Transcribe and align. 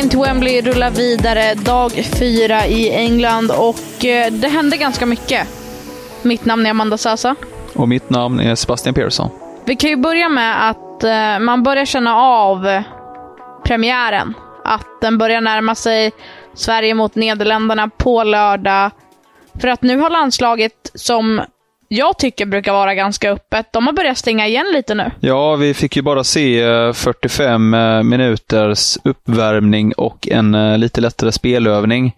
Vägen 0.00 0.10
till 0.10 0.18
Wembley 0.18 0.62
rullar 0.62 0.90
vidare 0.90 1.54
dag 1.54 1.92
fyra 1.92 2.66
i 2.66 2.90
England 2.90 3.50
och 3.50 4.04
eh, 4.04 4.32
det 4.32 4.48
hände 4.48 4.76
ganska 4.76 5.06
mycket. 5.06 5.48
Mitt 6.22 6.44
namn 6.44 6.66
är 6.66 6.70
Amanda 6.70 6.98
Sasa. 6.98 7.36
Och 7.74 7.88
mitt 7.88 8.10
namn 8.10 8.40
är 8.40 8.54
Sebastian 8.54 8.94
Persson. 8.94 9.30
Vi 9.64 9.76
kan 9.76 9.90
ju 9.90 9.96
börja 9.96 10.28
med 10.28 10.70
att 10.70 11.04
eh, 11.04 11.38
man 11.38 11.62
börjar 11.62 11.84
känna 11.84 12.16
av 12.16 12.82
premiären. 13.64 14.34
Att 14.64 15.00
den 15.00 15.18
börjar 15.18 15.40
närma 15.40 15.74
sig 15.74 16.12
Sverige 16.54 16.94
mot 16.94 17.14
Nederländerna 17.14 17.90
på 17.96 18.24
lördag. 18.24 18.90
För 19.60 19.68
att 19.68 19.82
nu 19.82 19.98
har 19.98 20.10
landslaget, 20.10 20.90
som 20.94 21.40
jag 21.92 22.18
tycker 22.18 22.46
brukar 22.46 22.72
vara 22.72 22.94
ganska 22.94 23.30
öppet, 23.30 23.72
de 23.72 23.86
har 23.86 23.92
börjat 23.92 24.18
stänga 24.18 24.46
igen 24.46 24.66
lite 24.72 24.94
nu. 24.94 25.10
Ja, 25.20 25.56
vi 25.56 25.74
fick 25.74 25.96
ju 25.96 26.02
bara 26.02 26.24
se 26.24 26.62
eh, 26.62 26.92
45 26.92 27.74
eh, 27.74 28.02
minuters 28.02 28.98
uppvärmning 29.04 29.92
och 29.92 30.28
en 30.28 30.54
eh, 30.54 30.78
lite 30.78 31.00
lättare 31.00 31.32
spelövning 31.32 32.16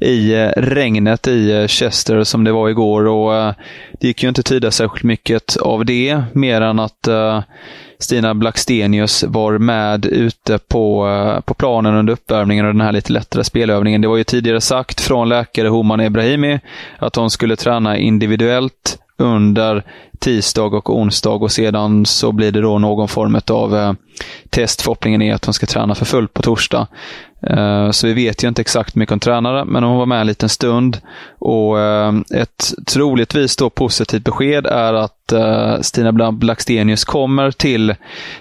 i 0.00 0.34
regnet 0.56 1.28
i 1.28 1.68
Chester 1.68 2.24
som 2.24 2.44
det 2.44 2.52
var 2.52 2.68
igår. 2.68 3.06
och 3.06 3.54
Det 4.00 4.06
gick 4.06 4.22
ju 4.22 4.28
inte 4.28 4.42
tyda 4.42 4.70
särskilt 4.70 5.04
mycket 5.04 5.56
av 5.56 5.84
det, 5.84 6.22
mer 6.32 6.60
än 6.60 6.80
att 6.80 7.08
Stina 7.98 8.34
Blackstenius 8.34 9.24
var 9.24 9.58
med 9.58 10.06
ute 10.06 10.58
på, 10.58 11.08
på 11.44 11.54
planen 11.54 11.94
under 11.94 12.12
uppvärmningen 12.12 12.66
och 12.66 12.72
den 12.72 12.80
här 12.80 12.92
lite 12.92 13.12
lättare 13.12 13.44
spelövningen. 13.44 14.00
Det 14.00 14.08
var 14.08 14.16
ju 14.16 14.24
tidigare 14.24 14.60
sagt 14.60 15.00
från 15.00 15.28
läkare 15.28 15.68
Homan 15.68 16.00
Ebrahimi 16.00 16.60
att 16.98 17.16
hon 17.16 17.30
skulle 17.30 17.56
träna 17.56 17.96
individuellt 17.96 18.98
under 19.16 19.84
tisdag 20.18 20.62
och 20.62 20.96
onsdag 20.96 21.30
och 21.30 21.52
sedan 21.52 22.06
så 22.06 22.32
blir 22.32 22.52
det 22.52 22.60
då 22.60 22.78
någon 22.78 23.08
form 23.08 23.40
av 23.50 23.76
eh, 23.76 23.92
test. 24.50 24.82
Förhoppningen 24.82 25.22
är 25.22 25.34
att 25.34 25.44
hon 25.44 25.54
ska 25.54 25.66
träna 25.66 25.94
för 25.94 26.04
fullt 26.04 26.34
på 26.34 26.42
torsdag. 26.42 26.86
Eh, 27.46 27.90
så 27.90 28.06
vi 28.06 28.12
vet 28.12 28.44
ju 28.44 28.48
inte 28.48 28.60
exakt 28.60 28.96
hur 28.96 28.98
mycket 28.98 29.10
hon 29.10 29.20
tränade, 29.20 29.64
men 29.64 29.84
hon 29.84 29.98
var 29.98 30.06
med 30.06 30.20
en 30.20 30.26
liten 30.26 30.48
stund. 30.48 30.98
Och 31.38 31.80
eh, 31.80 32.14
ett 32.34 32.74
troligtvis 32.86 33.56
då 33.56 33.70
positivt 33.70 34.24
besked 34.24 34.66
är 34.66 34.94
att 34.94 35.32
eh, 35.32 35.80
Stina 35.80 36.32
Blackstenius 36.32 37.04
kommer 37.04 37.50
till 37.50 37.94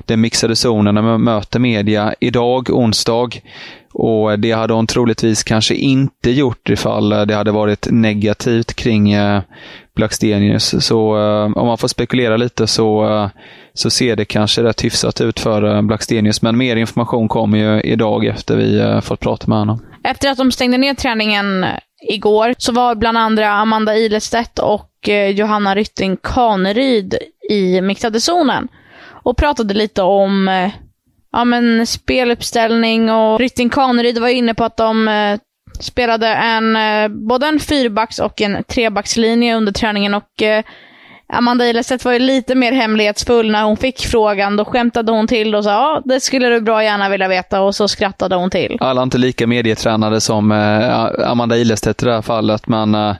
den 0.05 0.21
mixade 0.21 0.55
zonen 0.55 0.95
när 0.95 1.01
man 1.01 1.23
möter 1.23 1.59
media 1.59 2.13
idag, 2.19 2.69
onsdag. 2.69 3.29
Och 3.93 4.39
Det 4.39 4.51
hade 4.51 4.73
hon 4.73 4.87
troligtvis 4.87 5.43
kanske 5.43 5.75
inte 5.75 6.31
gjort 6.31 6.69
ifall 6.69 7.09
det 7.09 7.35
hade 7.35 7.51
varit 7.51 7.87
negativt 7.91 8.73
kring 8.73 9.13
Blackstenius. 9.95 10.85
Så 10.85 11.15
om 11.55 11.67
man 11.67 11.77
får 11.77 11.87
spekulera 11.87 12.37
lite 12.37 12.67
så, 12.67 13.29
så 13.73 13.89
ser 13.89 14.15
det 14.15 14.25
kanske 14.25 14.63
rätt 14.63 14.83
hyfsat 14.83 15.21
ut 15.21 15.39
för 15.39 15.75
eh, 15.75 15.81
Blackstenius. 15.81 16.41
Men 16.41 16.57
mer 16.57 16.75
information 16.75 17.27
kommer 17.27 17.57
ju 17.57 17.81
idag 17.81 18.25
efter 18.25 18.55
vi 18.55 18.79
eh, 18.79 19.01
fått 19.01 19.19
prata 19.19 19.47
med 19.47 19.57
honom. 19.57 19.85
Efter 20.03 20.29
att 20.29 20.37
de 20.37 20.51
stängde 20.51 20.77
ner 20.77 20.93
träningen 20.93 21.65
igår 22.09 22.55
så 22.57 22.71
var 22.71 22.95
bland 22.95 23.17
andra 23.17 23.51
Amanda 23.51 23.97
Ilestedt 23.97 24.59
och 24.59 25.09
eh, 25.09 25.29
Johanna 25.29 25.75
Rytting 25.75 26.17
Kaneryd 26.17 27.17
i 27.49 27.81
mixade 27.81 28.21
zonen 28.21 28.67
och 29.23 29.37
pratade 29.37 29.73
lite 29.73 30.01
om 30.01 30.69
ja, 31.31 31.45
men 31.45 31.87
speluppställning 31.87 33.09
och 33.09 33.39
Rytting 33.39 33.69
Kaneryd 33.69 34.17
var 34.17 34.27
inne 34.27 34.53
på 34.53 34.63
att 34.63 34.77
de 34.77 35.37
spelade 35.79 36.27
en, 36.27 36.77
både 37.27 37.47
en 37.47 37.59
fyrbacks 37.59 38.19
och 38.19 38.41
en 38.41 38.63
trebackslinje 38.63 39.55
under 39.55 39.71
träningen 39.71 40.13
och 40.13 40.43
Amanda 41.33 41.69
Ilestedt 41.69 42.05
var 42.05 42.13
ju 42.13 42.19
lite 42.19 42.55
mer 42.55 42.71
hemlighetsfull 42.71 43.51
när 43.51 43.63
hon 43.63 43.77
fick 43.77 43.99
frågan. 44.05 44.55
Då 44.55 44.65
skämtade 44.65 45.11
hon 45.11 45.27
till 45.27 45.55
och 45.55 45.63
sa 45.63 45.69
ja, 45.69 46.01
det 46.05 46.19
skulle 46.19 46.47
du 46.49 46.61
bra 46.61 46.83
gärna 46.83 47.09
vilja 47.09 47.27
veta 47.27 47.61
och 47.61 47.75
så 47.75 47.87
skrattade 47.87 48.35
hon 48.35 48.49
till. 48.49 48.77
Alla 48.79 49.03
inte 49.03 49.17
lika 49.17 49.47
medietränade 49.47 50.21
som 50.21 50.51
eh, 50.51 51.29
Amanda 51.31 51.57
Ilestedt 51.57 52.03
i 52.03 52.05
det 52.05 52.13
här 52.13 52.21
fallet, 52.21 52.67
men 52.67 52.95
eh, 52.95 53.15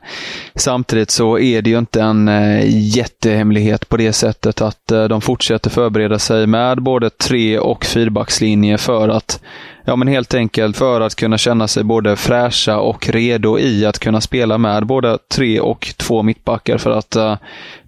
samtidigt 0.55 1.11
så 1.11 1.39
är 1.39 1.61
det 1.61 1.69
ju 1.69 1.77
inte 1.77 2.01
en 2.01 2.27
eh, 2.27 2.61
jättehemlighet 2.95 3.89
på 3.89 3.97
det 3.97 4.13
sättet 4.13 4.61
att 4.61 4.91
eh, 4.91 5.03
de 5.03 5.21
fortsätter 5.21 5.69
förbereda 5.69 6.19
sig 6.19 6.47
med 6.47 6.83
både 6.83 7.09
tre 7.09 7.59
och 7.59 7.85
fyrbackslinje 7.85 8.77
för 8.77 9.09
att 9.09 9.41
Ja, 9.85 9.95
men 9.95 10.07
helt 10.07 10.33
enkelt 10.33 10.77
för 10.77 11.01
att 11.01 11.15
kunna 11.15 11.37
känna 11.37 11.67
sig 11.67 11.83
både 11.83 12.15
fräscha 12.15 12.79
och 12.79 13.09
redo 13.09 13.59
i 13.59 13.85
att 13.85 13.99
kunna 13.99 14.21
spela 14.21 14.57
med 14.57 14.85
både 14.85 15.17
tre 15.33 15.59
och 15.59 15.93
två 15.97 16.23
mittbackar. 16.23 16.77
För 16.77 16.91
att 16.91 17.15
uh, 17.15 17.35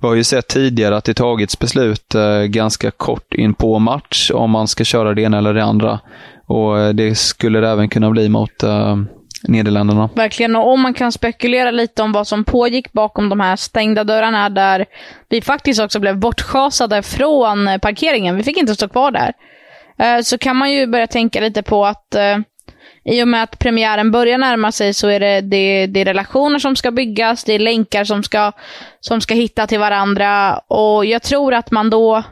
vi 0.01 0.07
har 0.07 0.15
ju 0.15 0.23
sett 0.23 0.47
tidigare 0.47 0.97
att 0.97 1.03
det 1.03 1.13
tagits 1.13 1.59
beslut 1.59 2.15
uh, 2.15 2.43
ganska 2.43 2.91
kort 2.91 3.33
in 3.33 3.53
på 3.53 3.79
match 3.79 4.31
om 4.33 4.51
man 4.51 4.67
ska 4.67 4.83
köra 4.83 5.13
det 5.13 5.21
ena 5.21 5.37
eller 5.37 5.53
det 5.53 5.63
andra. 5.63 5.99
Och 6.45 6.75
uh, 6.75 6.89
det 6.89 7.15
skulle 7.15 7.59
det 7.59 7.69
även 7.69 7.89
kunna 7.89 8.09
bli 8.09 8.29
mot 8.29 8.63
Nederländerna. 9.47 10.09
Verkligen, 10.15 10.55
och 10.55 10.67
om 10.67 10.81
man 10.81 10.93
kan 10.93 11.11
spekulera 11.11 11.71
lite 11.71 12.03
om 12.03 12.11
vad 12.11 12.27
som 12.27 12.43
pågick 12.43 12.93
bakom 12.93 13.29
de 13.29 13.39
här 13.39 13.55
stängda 13.55 14.03
dörrarna 14.03 14.49
där 14.49 14.85
vi 15.29 15.41
faktiskt 15.41 15.81
också 15.81 15.99
blev 15.99 16.17
bortschasade 16.17 17.01
från 17.01 17.79
parkeringen. 17.81 18.35
Vi 18.35 18.43
fick 18.43 18.57
inte 18.57 18.75
stå 18.75 18.87
kvar 18.87 19.11
där. 19.11 19.33
Eh, 19.97 20.21
så 20.21 20.37
kan 20.37 20.55
man 20.55 20.71
ju 20.71 20.87
börja 20.87 21.07
tänka 21.07 21.41
lite 21.41 21.63
på 21.63 21.85
att 21.85 22.15
eh, 22.15 22.37
i 23.05 23.23
och 23.23 23.27
med 23.27 23.43
att 23.43 23.59
premiären 23.59 24.11
börjar 24.11 24.37
närma 24.37 24.71
sig 24.71 24.93
så 24.93 25.07
är 25.07 25.19
det, 25.19 25.41
det, 25.41 25.87
det 25.87 26.01
är 26.01 26.05
relationer 26.05 26.59
som 26.59 26.75
ska 26.75 26.91
byggas, 26.91 27.43
det 27.43 27.53
är 27.53 27.59
länkar 27.59 28.03
som 28.03 28.23
ska, 28.23 28.51
som 28.99 29.21
ska 29.21 29.33
hitta 29.33 29.67
till 29.67 29.79
varandra. 29.79 30.57
Och 30.57 31.05
jag 31.05 31.21
tror 31.21 31.53
att 31.53 31.71
man 31.71 31.89
då, 31.89 32.23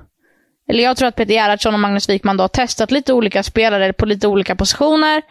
eller 0.70 0.84
jag 0.84 0.98
tror 0.98 1.08
att 1.08 1.16
Peter 1.16 1.34
Gerhardsson 1.34 1.74
och 1.74 1.80
Magnus 1.80 2.10
Wikman 2.10 2.38
då 2.38 2.44
har 2.44 2.48
testat 2.48 2.92
lite 2.92 3.14
olika 3.14 3.44
spelare 3.44 3.94
på 3.94 4.06
lite 4.06 4.28
olika 4.28 4.56
positioner 4.56 5.22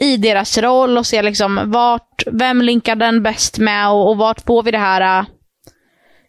i 0.00 0.16
deras 0.16 0.58
roll 0.58 0.98
och 0.98 1.06
se 1.06 1.22
liksom 1.22 1.60
vart, 1.64 2.22
vem 2.26 2.62
linkar 2.62 2.96
den 2.96 3.22
bäst 3.22 3.58
med 3.58 3.90
och, 3.90 4.10
och 4.10 4.16
vart 4.16 4.40
får 4.40 4.62
vi 4.62 4.70
det 4.70 4.78
här, 4.78 5.20
eh, 5.20 5.26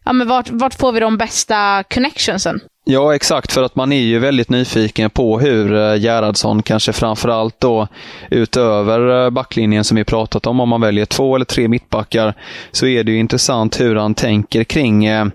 ja 0.08 0.12
men 0.12 0.28
vart, 0.28 0.50
vart 0.50 0.74
får 0.74 0.92
vi 0.92 1.00
de 1.00 1.16
bästa 1.16 1.82
connectionsen? 1.82 2.60
Ja, 2.84 3.14
exakt. 3.14 3.52
För 3.52 3.62
att 3.62 3.76
man 3.76 3.92
är 3.92 4.00
ju 4.00 4.18
väldigt 4.18 4.50
nyfiken 4.50 5.10
på 5.10 5.40
hur 5.40 5.74
eh, 5.74 5.96
Gerhardsson, 5.96 6.62
kanske 6.62 6.92
framförallt 6.92 7.60
då 7.60 7.88
utöver 8.30 9.24
eh, 9.24 9.30
backlinjen 9.30 9.84
som 9.84 9.96
vi 9.96 10.04
pratat 10.04 10.46
om, 10.46 10.60
om 10.60 10.68
man 10.68 10.80
väljer 10.80 11.04
två 11.04 11.34
eller 11.34 11.44
tre 11.44 11.68
mittbackar, 11.68 12.34
så 12.72 12.86
är 12.86 13.04
det 13.04 13.12
ju 13.12 13.18
intressant 13.18 13.80
hur 13.80 13.96
han 13.96 14.14
tänker 14.14 14.64
kring 14.64 15.04
eh, 15.04 15.26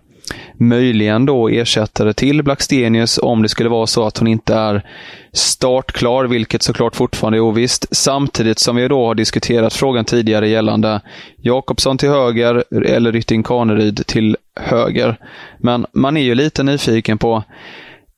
möjligen 0.59 1.25
då 1.25 1.49
ersättare 1.49 2.13
till 2.13 2.43
Blackstenius 2.43 3.19
om 3.23 3.41
det 3.41 3.49
skulle 3.49 3.69
vara 3.69 3.87
så 3.87 4.07
att 4.07 4.17
hon 4.17 4.27
inte 4.27 4.55
är 4.55 4.85
startklar, 5.33 6.25
vilket 6.25 6.63
såklart 6.63 6.95
fortfarande 6.95 7.37
är 7.37 7.41
ovisst. 7.41 7.95
Samtidigt 7.95 8.59
som 8.59 8.75
vi 8.75 8.87
då 8.87 9.05
har 9.05 9.15
diskuterat 9.15 9.73
frågan 9.73 10.05
tidigare 10.05 10.49
gällande 10.49 11.01
Jakobsson 11.37 11.97
till 11.97 12.09
höger 12.09 12.63
eller 12.85 13.11
Rytting 13.11 13.43
Kaneryd 13.43 14.07
till 14.07 14.37
höger. 14.55 15.17
Men 15.57 15.85
man 15.93 16.17
är 16.17 16.21
ju 16.21 16.35
lite 16.35 16.63
nyfiken 16.63 17.17
på 17.17 17.43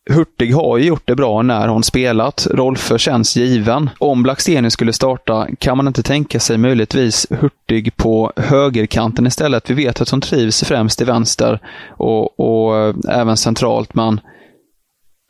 Hurtig 0.10 0.54
har 0.54 0.78
ju 0.78 0.86
gjort 0.86 1.08
det 1.08 1.16
bra 1.16 1.42
när 1.42 1.68
hon 1.68 1.84
spelat. 1.84 2.48
Rolfö 2.52 2.98
känns 2.98 3.36
given. 3.38 3.90
Om 3.98 4.24
Blackstenius 4.24 4.74
skulle 4.74 4.94
starta, 4.94 5.48
kan 5.60 5.78
man 5.78 5.88
inte 5.88 6.04
tänka 6.04 6.40
sig 6.40 6.58
möjligtvis 6.58 7.28
Hurtig 7.30 7.98
på 7.98 8.32
högerkanten 8.36 9.28
istället? 9.28 9.70
Vi 9.70 9.74
vet 9.74 10.02
att 10.02 10.10
hon 10.10 10.22
trivs 10.22 10.64
främst 10.64 11.02
i 11.02 11.06
vänster 11.06 11.60
och, 11.90 12.40
och 12.40 12.78
eh, 12.78 12.96
även 13.10 13.38
centralt, 13.38 13.94
men 13.94 14.20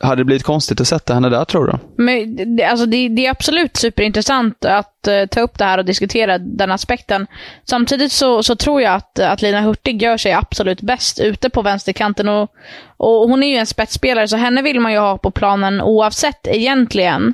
hade 0.04 0.22
det 0.22 0.26
blivit 0.26 0.44
konstigt 0.44 0.82
att 0.82 0.88
sätta 0.88 1.14
henne 1.14 1.30
där, 1.30 1.46
tror 1.46 1.68
du? 1.68 2.04
Men, 2.04 2.56
det, 2.56 2.64
alltså 2.64 2.86
det, 2.86 3.10
det 3.10 3.26
är 3.26 3.30
absolut 3.30 3.78
superintressant 3.78 4.66
att 4.66 5.08
uh, 5.08 5.26
ta 5.26 5.42
upp 5.42 5.58
det 5.58 5.66
här 5.66 5.78
och 5.78 5.86
diskutera 5.86 6.38
den 6.38 6.72
aspekten. 6.72 7.28
Samtidigt 7.64 8.12
så, 8.12 8.44
så 8.44 8.56
tror 8.56 8.82
jag 8.82 8.94
att, 8.94 9.20
att 9.20 9.42
Lina 9.42 9.62
Hurtig 9.62 10.02
gör 10.02 10.18
sig 10.18 10.34
absolut 10.34 10.82
bäst 10.82 11.20
ute 11.20 11.50
på 11.50 11.62
vänsterkanten. 11.62 12.30
Och, 12.30 12.50
och 12.98 13.30
hon 13.30 13.44
är 13.44 13.48
ju 13.48 13.58
en 13.58 13.66
spetsspelare, 13.66 14.28
så 14.28 14.38
henne 14.38 14.62
vill 14.62 14.80
man 14.80 14.92
ju 14.92 14.98
ha 14.98 15.18
på 15.18 15.32
planen 15.32 15.82
oavsett 15.82 16.48
egentligen. 16.48 17.34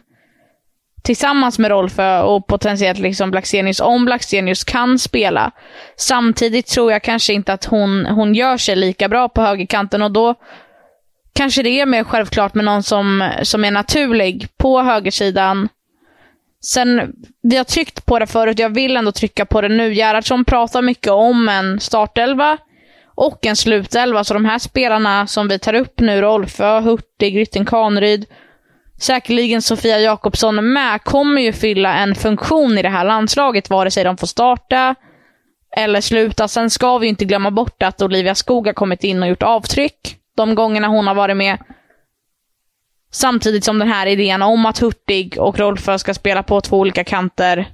Tillsammans 1.03 1.59
med 1.59 1.71
Rolfö 1.71 2.21
och 2.21 2.47
potentiellt 2.47 2.99
liksom 2.99 3.31
Blackstenius, 3.31 3.79
om 3.79 4.05
Blackstenius 4.05 4.63
kan 4.63 4.99
spela. 4.99 5.51
Samtidigt 5.97 6.67
tror 6.67 6.91
jag 6.91 7.03
kanske 7.03 7.33
inte 7.33 7.53
att 7.53 7.65
hon, 7.65 8.05
hon 8.05 8.35
gör 8.35 8.57
sig 8.57 8.75
lika 8.75 9.09
bra 9.09 9.29
på 9.29 9.41
högerkanten 9.41 10.01
och 10.01 10.11
då 10.11 10.35
kanske 11.33 11.63
det 11.63 11.79
är 11.81 11.85
mer 11.85 12.03
självklart 12.03 12.53
med 12.53 12.65
någon 12.65 12.83
som, 12.83 13.31
som 13.43 13.65
är 13.65 13.71
naturlig 13.71 14.47
på 14.57 14.81
högersidan. 14.81 15.69
Sen, 16.63 17.13
vi 17.41 17.57
har 17.57 17.63
tryckt 17.63 18.05
på 18.05 18.19
det 18.19 18.27
förut, 18.27 18.59
jag 18.59 18.69
vill 18.69 18.97
ändå 18.97 19.11
trycka 19.11 19.45
på 19.45 19.61
det 19.61 19.69
nu. 19.69 19.93
Gerhardsson 19.93 20.45
pratar 20.45 20.81
mycket 20.81 21.11
om 21.11 21.49
en 21.49 21.79
startelva 21.79 22.57
och 23.15 23.45
en 23.45 23.55
slutelva, 23.55 24.23
så 24.23 24.33
de 24.33 24.45
här 24.45 24.59
spelarna 24.59 25.27
som 25.27 25.47
vi 25.47 25.59
tar 25.59 25.73
upp 25.73 25.99
nu, 25.99 26.21
Rolfö, 26.21 26.79
Hurtig, 26.79 27.37
Rytting 27.37 27.65
Kaneryd, 27.65 28.25
säkerligen 28.99 29.61
Sofia 29.61 29.99
Jakobsson 29.99 30.73
med, 30.73 31.03
kommer 31.03 31.41
ju 31.41 31.53
fylla 31.53 31.93
en 31.93 32.15
funktion 32.15 32.77
i 32.77 32.81
det 32.81 32.89
här 32.89 33.05
landslaget, 33.05 33.69
vare 33.69 33.91
sig 33.91 34.03
de 34.03 34.17
får 34.17 34.27
starta 34.27 34.95
eller 35.77 36.01
sluta. 36.01 36.47
Sen 36.47 36.69
ska 36.69 36.97
vi 36.97 37.07
inte 37.07 37.25
glömma 37.25 37.51
bort 37.51 37.83
att 37.83 38.01
Olivia 38.01 38.35
Skog 38.35 38.65
har 38.65 38.73
kommit 38.73 39.03
in 39.03 39.23
och 39.23 39.29
gjort 39.29 39.43
avtryck 39.43 40.17
de 40.37 40.55
gångerna 40.55 40.87
hon 40.87 41.07
har 41.07 41.15
varit 41.15 41.37
med. 41.37 41.57
Samtidigt 43.11 43.63
som 43.63 43.79
den 43.79 43.87
här 43.87 44.07
idén 44.07 44.41
om 44.41 44.65
att 44.65 44.79
Hurtig 44.79 45.39
och 45.39 45.59
Rolfö 45.59 45.97
ska 45.97 46.13
spela 46.13 46.43
på 46.43 46.61
två 46.61 46.79
olika 46.79 47.03
kanter, 47.03 47.65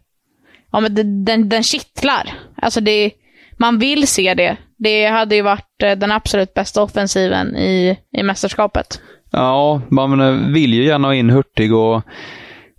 ja 0.72 0.80
men 0.80 0.96
den, 0.96 1.26
den, 1.26 1.50
den 1.50 1.64
kittlar. 1.64 2.34
Alltså 2.56 2.82
det, 2.82 3.12
man 3.58 3.80
vill 3.80 4.08
se 4.08 4.34
det. 4.34 4.58
Det 4.78 5.06
hade 5.06 5.36
ju 5.36 5.42
varit 5.42 5.84
eh, 5.84 5.98
den 5.98 6.12
absolut 6.12 6.54
bästa 6.54 6.84
offensiven 6.84 7.56
i, 7.56 8.00
i 8.18 8.24
mästerskapet. 8.24 9.02
Ja, 9.32 9.82
man 9.90 10.54
vill 10.54 10.74
ju 10.74 10.84
gärna 10.86 11.08
ha 11.08 11.16
in 11.16 11.30
Hurtig 11.30 11.74
och 11.74 12.02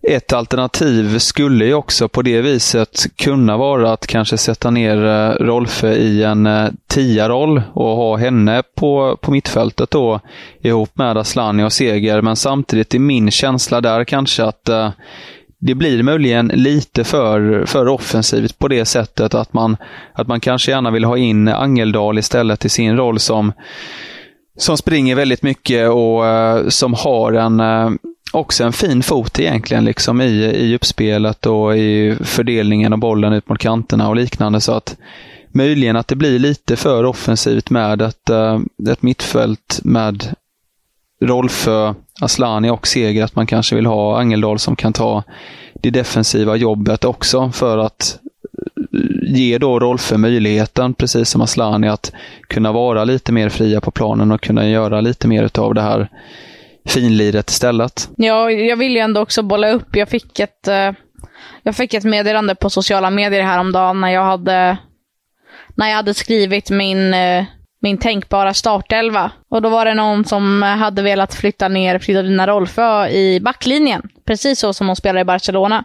ett 0.08 0.32
alternativ 0.32 1.18
skulle 1.18 1.64
ju 1.64 1.74
också 1.74 2.08
på 2.08 2.22
det 2.22 2.40
viset 2.40 3.06
kunna 3.16 3.56
vara 3.56 3.92
att 3.92 4.06
kanske 4.06 4.38
sätta 4.38 4.70
ner 4.70 5.04
eh, 5.06 5.44
Rolfe 5.44 5.88
i 5.88 6.22
en 6.22 6.46
eh, 6.46 6.68
tia-roll 6.86 7.62
och 7.72 7.96
ha 7.96 8.16
henne 8.16 8.62
på, 8.76 9.18
på 9.20 9.30
mittfältet 9.30 9.90
då 9.90 10.20
ihop 10.60 10.90
med 10.94 11.16
Aslani 11.16 11.64
och 11.64 11.72
Seger. 11.72 12.22
Men 12.22 12.36
samtidigt 12.36 12.94
är 12.94 12.98
min 12.98 13.30
känsla 13.30 13.80
där 13.80 14.04
kanske 14.04 14.44
att 14.44 14.68
eh, 14.68 14.90
det 15.58 15.74
blir 15.74 16.02
möjligen 16.02 16.48
lite 16.54 17.04
för, 17.04 17.64
för 17.66 17.88
offensivt 17.88 18.58
på 18.58 18.68
det 18.68 18.84
sättet 18.84 19.34
att 19.34 19.52
man, 19.52 19.76
att 20.12 20.26
man 20.26 20.40
kanske 20.40 20.70
gärna 20.70 20.90
vill 20.90 21.04
ha 21.04 21.16
in 21.16 21.48
Angeldal 21.48 22.18
istället 22.18 22.64
i 22.64 22.68
sin 22.68 22.96
roll 22.96 23.18
som, 23.18 23.52
som 24.58 24.76
springer 24.76 25.14
väldigt 25.14 25.42
mycket 25.42 25.90
och 25.90 26.26
eh, 26.26 26.68
som 26.68 26.94
har 26.94 27.32
en 27.32 27.60
också 28.32 28.64
en 28.64 28.72
fin 28.72 29.02
fot 29.02 29.40
egentligen 29.40 29.84
liksom 29.84 30.20
i, 30.20 30.44
i 30.44 30.74
uppspelet 30.74 31.46
och 31.46 31.76
i 31.76 32.16
fördelningen 32.20 32.92
av 32.92 32.98
bollen 32.98 33.32
ut 33.32 33.48
mot 33.48 33.58
kanterna 33.58 34.08
och 34.08 34.16
liknande. 34.16 34.60
Så 34.60 34.72
att 34.72 34.96
möjligen 35.52 35.96
att 35.96 36.08
det 36.08 36.16
blir 36.16 36.38
lite 36.38 36.76
för 36.76 37.04
offensivt 37.04 37.70
med 37.70 38.02
ett, 38.02 38.30
eh, 38.30 38.60
ett 38.90 39.02
mittfält 39.02 39.80
med 39.84 40.24
Rolfö, 41.20 41.94
Aslani 42.20 42.70
och 42.70 42.86
Seger. 42.86 43.24
Att 43.24 43.36
man 43.36 43.46
kanske 43.46 43.76
vill 43.76 43.86
ha 43.86 44.20
Angeldal 44.20 44.58
som 44.58 44.76
kan 44.76 44.92
ta 44.92 45.22
det 45.74 45.90
defensiva 45.90 46.56
jobbet 46.56 47.04
också 47.04 47.50
för 47.50 47.78
att 47.78 48.18
eh, 48.92 49.34
ge 49.34 49.58
då 49.58 49.80
Rolfö 49.80 50.16
möjligheten, 50.18 50.94
precis 50.94 51.28
som 51.28 51.40
Aslani, 51.40 51.88
att 51.88 52.12
kunna 52.48 52.72
vara 52.72 53.04
lite 53.04 53.32
mer 53.32 53.48
fria 53.48 53.80
på 53.80 53.90
planen 53.90 54.32
och 54.32 54.40
kunna 54.40 54.68
göra 54.68 55.00
lite 55.00 55.28
mer 55.28 55.50
av 55.58 55.74
det 55.74 55.82
här 55.82 56.08
finliret 56.90 57.50
istället. 57.50 58.08
Ja, 58.16 58.50
jag 58.50 58.76
vill 58.76 58.92
ju 58.92 58.98
ändå 58.98 59.20
också 59.20 59.42
bolla 59.42 59.70
upp. 59.70 59.96
Jag 59.96 60.08
fick 60.08 60.40
ett, 60.40 60.68
eh, 60.68 60.92
jag 61.62 61.76
fick 61.76 61.94
ett 61.94 62.04
meddelande 62.04 62.54
på 62.54 62.70
sociala 62.70 63.10
medier 63.10 63.42
häromdagen 63.42 64.00
när 64.00 64.08
jag 64.08 64.24
hade, 64.24 64.76
när 65.74 65.88
jag 65.88 65.96
hade 65.96 66.14
skrivit 66.14 66.70
min, 66.70 67.14
eh, 67.14 67.44
min 67.82 67.98
tänkbara 67.98 68.54
startelva. 68.54 69.30
Och 69.50 69.62
då 69.62 69.68
var 69.68 69.84
det 69.84 69.94
någon 69.94 70.24
som 70.24 70.62
hade 70.62 71.02
velat 71.02 71.34
flytta 71.34 71.68
ner 71.68 71.98
Fridolina 71.98 72.46
Rolfö 72.46 73.08
i 73.08 73.40
backlinjen. 73.40 74.02
Precis 74.26 74.58
så 74.58 74.72
som 74.72 74.86
hon 74.86 74.96
spelar 74.96 75.20
i 75.20 75.24
Barcelona. 75.24 75.84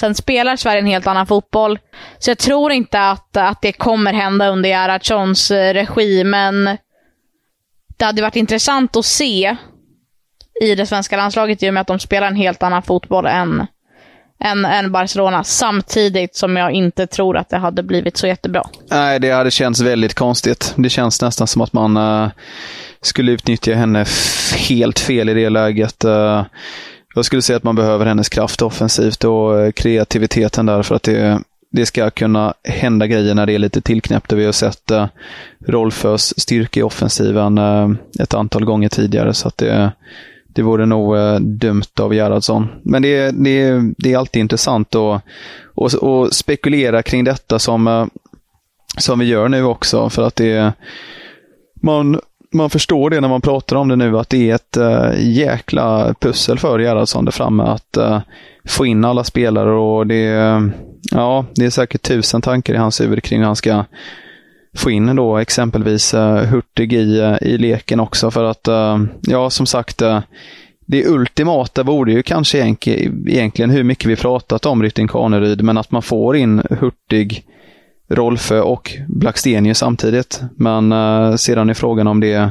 Sen 0.00 0.14
spelar 0.14 0.56
Sverige 0.56 0.78
en 0.78 0.86
helt 0.86 1.06
annan 1.06 1.26
fotboll. 1.26 1.78
Så 2.18 2.30
jag 2.30 2.38
tror 2.38 2.72
inte 2.72 3.00
att, 3.00 3.36
att 3.36 3.62
det 3.62 3.72
kommer 3.72 4.12
hända 4.12 4.48
under 4.48 4.68
Gerhardssons 4.68 5.50
eh, 5.50 5.74
regi, 5.74 6.24
men 6.24 6.64
det 7.98 8.04
hade 8.04 8.22
varit 8.22 8.36
intressant 8.36 8.96
att 8.96 9.04
se 9.04 9.56
i 10.60 10.74
det 10.74 10.86
svenska 10.86 11.16
landslaget 11.16 11.62
i 11.62 11.70
och 11.70 11.74
med 11.74 11.80
att 11.80 11.86
de 11.86 11.98
spelar 11.98 12.26
en 12.26 12.36
helt 12.36 12.62
annan 12.62 12.82
fotboll 12.82 13.26
än, 13.26 13.66
än, 14.44 14.64
än 14.64 14.92
Barcelona. 14.92 15.44
Samtidigt 15.44 16.36
som 16.36 16.56
jag 16.56 16.72
inte 16.72 17.06
tror 17.06 17.36
att 17.36 17.48
det 17.48 17.58
hade 17.58 17.82
blivit 17.82 18.16
så 18.16 18.26
jättebra. 18.26 18.62
Nej, 18.90 19.20
det 19.20 19.30
hade 19.30 19.50
känts 19.50 19.80
väldigt 19.80 20.14
konstigt. 20.14 20.74
Det 20.76 20.88
känns 20.88 21.22
nästan 21.22 21.46
som 21.46 21.62
att 21.62 21.72
man 21.72 21.96
uh, 21.96 22.28
skulle 23.00 23.32
utnyttja 23.32 23.74
henne 23.74 24.04
helt 24.68 24.98
fel 24.98 25.28
i 25.28 25.34
det 25.34 25.48
läget. 25.48 26.04
Uh, 26.04 26.44
jag 27.14 27.24
skulle 27.24 27.42
säga 27.42 27.56
att 27.56 27.64
man 27.64 27.76
behöver 27.76 28.06
hennes 28.06 28.28
kraft 28.28 28.62
offensivt 28.62 29.24
och 29.24 29.54
uh, 29.54 29.70
kreativiteten 29.70 30.66
där 30.66 30.82
för 30.82 30.94
att 30.94 31.02
det, 31.02 31.40
det 31.72 31.86
ska 31.86 32.10
kunna 32.10 32.54
hända 32.64 33.06
grejer 33.06 33.34
när 33.34 33.46
det 33.46 33.54
är 33.54 33.58
lite 33.58 33.80
tillknäppt. 33.80 34.32
Vi 34.32 34.44
har 34.44 34.52
sett 34.52 34.90
uh, 34.90 35.06
Rolfös 35.66 36.40
styrka 36.40 36.80
i 36.80 36.82
offensiven 36.82 37.58
uh, 37.58 37.90
ett 38.20 38.34
antal 38.34 38.64
gånger 38.64 38.88
tidigare. 38.88 39.34
så 39.34 39.48
att 39.48 39.58
det 39.58 39.92
det 40.54 40.62
vore 40.62 40.86
nog 40.86 41.16
eh, 41.16 41.36
dumt 41.40 42.00
av 42.00 42.14
Gerhardsson. 42.14 42.68
Men 42.82 43.02
det, 43.02 43.30
det, 43.30 43.82
det 43.98 44.12
är 44.12 44.18
alltid 44.18 44.40
intressant 44.40 44.94
att 44.94 45.22
och, 45.74 45.94
och 45.94 46.32
spekulera 46.32 47.02
kring 47.02 47.24
detta 47.24 47.58
som, 47.58 47.86
eh, 47.86 48.06
som 48.98 49.18
vi 49.18 49.24
gör 49.24 49.48
nu 49.48 49.64
också. 49.64 50.10
För 50.10 50.22
att 50.22 50.36
det 50.36 50.72
man, 51.82 52.20
man 52.52 52.70
förstår 52.70 53.10
det 53.10 53.20
när 53.20 53.28
man 53.28 53.40
pratar 53.40 53.76
om 53.76 53.88
det 53.88 53.96
nu, 53.96 54.18
att 54.18 54.30
det 54.30 54.50
är 54.50 54.54
ett 54.54 54.76
äh, 54.76 55.10
jäkla 55.18 56.14
pussel 56.20 56.58
för 56.58 56.78
Gerhardsson 56.78 57.24
där 57.24 57.32
framme 57.32 57.62
att 57.62 57.96
äh, 57.96 58.20
få 58.64 58.86
in 58.86 59.04
alla 59.04 59.24
spelare 59.24 59.70
och 59.70 60.06
det, 60.06 60.62
ja, 61.10 61.44
det 61.54 61.64
är 61.64 61.70
säkert 61.70 62.02
tusen 62.02 62.42
tankar 62.42 62.74
i 62.74 62.76
hans 62.76 63.00
huvud 63.00 63.22
kring 63.22 63.38
hur 63.38 63.46
han 63.46 63.56
ska 63.56 63.84
få 64.74 64.90
in 64.90 65.16
då 65.16 65.36
exempelvis 65.36 66.14
uh, 66.14 66.36
Hurtig 66.36 66.92
i, 66.92 67.18
eh, 67.18 67.36
i 67.40 67.58
leken 67.58 68.00
också 68.00 68.30
för 68.30 68.44
att, 68.44 68.68
uh, 68.68 69.04
ja 69.20 69.50
som 69.50 69.66
sagt, 69.66 70.02
uh, 70.02 70.20
det 70.86 71.06
ultimata 71.06 71.82
vore 71.82 72.12
ju 72.12 72.22
kanske 72.22 72.58
egentligen 72.58 73.70
hur 73.70 73.84
mycket 73.84 74.06
vi 74.06 74.16
pratat 74.16 74.66
om 74.66 74.82
Rytting 74.82 75.08
Kaneryd, 75.08 75.62
men 75.62 75.78
att 75.78 75.90
man 75.90 76.02
får 76.02 76.36
in 76.36 76.62
Hurtig, 76.70 77.44
Rolfö 78.10 78.60
och 78.60 78.92
Blackstenius 79.08 79.78
samtidigt. 79.78 80.40
Men 80.56 81.38
sedan 81.38 81.70
är 81.70 81.74
frågan 81.74 82.06
om 82.06 82.20
det 82.20 82.50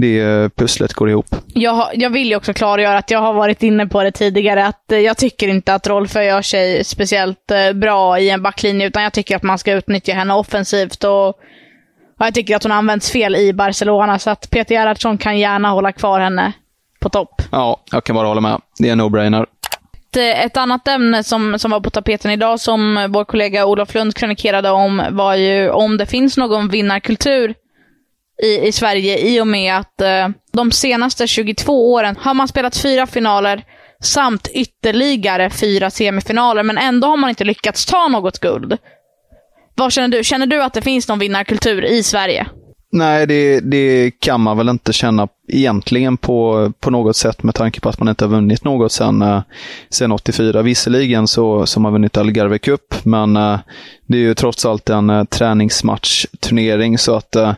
det 0.00 0.54
pusslet 0.56 0.94
går 0.94 1.10
ihop. 1.10 1.26
Jag, 1.46 1.90
jag 1.94 2.10
vill 2.10 2.28
ju 2.28 2.36
också 2.36 2.52
klargöra 2.52 2.98
att 2.98 3.10
jag 3.10 3.18
har 3.18 3.32
varit 3.32 3.62
inne 3.62 3.86
på 3.86 4.02
det 4.02 4.12
tidigare, 4.12 4.66
att 4.66 4.92
eh, 4.92 4.98
jag 4.98 5.16
tycker 5.16 5.48
inte 5.48 5.74
att 5.74 5.86
Rolfö 5.86 6.22
gör 6.22 6.42
sig 6.42 6.84
speciellt 6.84 7.50
eh, 7.50 7.72
bra 7.72 8.18
i 8.18 8.30
en 8.30 8.42
backlinje, 8.42 8.86
utan 8.86 9.02
jag 9.02 9.12
tycker 9.12 9.36
att 9.36 9.42
man 9.42 9.58
ska 9.58 9.72
utnyttja 9.72 10.12
henne 10.12 10.34
offensivt. 10.34 11.04
Och, 11.04 11.38
jag 12.18 12.34
tycker 12.34 12.56
att 12.56 12.62
hon 12.62 12.72
används 12.72 13.10
fel 13.10 13.36
i 13.36 13.52
Barcelona, 13.52 14.18
så 14.18 14.30
att 14.30 14.50
Peter 14.50 14.74
Gerhardsson 14.74 15.18
kan 15.18 15.38
gärna 15.38 15.70
hålla 15.70 15.92
kvar 15.92 16.20
henne 16.20 16.52
på 17.00 17.08
topp. 17.08 17.42
Ja, 17.52 17.80
jag 17.92 18.04
kan 18.04 18.16
bara 18.16 18.28
hålla 18.28 18.40
med. 18.40 18.60
Det 18.78 18.88
är 18.88 18.92
en 18.92 19.00
no-brainer. 19.00 19.46
Ett 20.44 20.56
annat 20.56 20.88
ämne 20.88 21.24
som, 21.24 21.58
som 21.58 21.70
var 21.70 21.80
på 21.80 21.90
tapeten 21.90 22.30
idag, 22.30 22.60
som 22.60 23.06
vår 23.08 23.24
kollega 23.24 23.66
Olof 23.66 23.94
Lund 23.94 24.14
kronikerade 24.14 24.70
om, 24.70 25.02
var 25.10 25.34
ju 25.34 25.70
om 25.70 25.96
det 25.96 26.06
finns 26.06 26.36
någon 26.36 26.68
vinnarkultur 26.68 27.54
i, 28.42 28.66
i 28.66 28.72
Sverige 28.72 29.18
i 29.18 29.40
och 29.40 29.46
med 29.46 29.76
att 29.76 30.00
eh, 30.00 30.28
de 30.52 30.72
senaste 30.72 31.26
22 31.26 31.92
åren 31.92 32.16
har 32.20 32.34
man 32.34 32.48
spelat 32.48 32.76
fyra 32.76 33.06
finaler 33.06 33.64
samt 34.02 34.48
ytterligare 34.48 35.50
fyra 35.50 35.90
semifinaler, 35.90 36.62
men 36.62 36.78
ändå 36.78 37.08
har 37.08 37.16
man 37.16 37.30
inte 37.30 37.44
lyckats 37.44 37.86
ta 37.86 38.08
något 38.08 38.38
guld. 38.38 38.78
Vad 39.74 39.92
känner 39.92 40.08
du? 40.08 40.24
Känner 40.24 40.46
du 40.46 40.62
att 40.62 40.74
det 40.74 40.82
finns 40.82 41.08
någon 41.08 41.18
vinnarkultur 41.18 41.84
i 41.84 42.02
Sverige? 42.02 42.46
Nej, 42.92 43.26
det, 43.26 43.60
det 43.60 44.10
kan 44.10 44.40
man 44.40 44.56
väl 44.56 44.68
inte 44.68 44.92
känna 44.92 45.28
egentligen 45.48 46.16
på, 46.16 46.72
på 46.80 46.90
något 46.90 47.16
sätt 47.16 47.42
med 47.42 47.54
tanke 47.54 47.80
på 47.80 47.88
att 47.88 47.98
man 47.98 48.08
inte 48.08 48.24
har 48.24 48.30
vunnit 48.30 48.64
något 48.64 48.92
sedan 48.92 49.22
eh, 49.22 49.42
sen 49.90 50.12
84. 50.12 50.62
Visserligen 50.62 51.28
så 51.28 51.66
som 51.66 51.84
har 51.84 51.92
vunnit 51.92 52.16
Algarve 52.16 52.58
Cup, 52.58 53.04
men 53.04 53.36
eh, 53.36 53.58
det 54.06 54.16
är 54.16 54.22
ju 54.22 54.34
trots 54.34 54.66
allt 54.66 54.90
en 54.90 55.10
eh, 55.10 55.24
träningsmatchturnering 55.24 56.98
så 56.98 57.14
att 57.14 57.36
eh, 57.36 57.54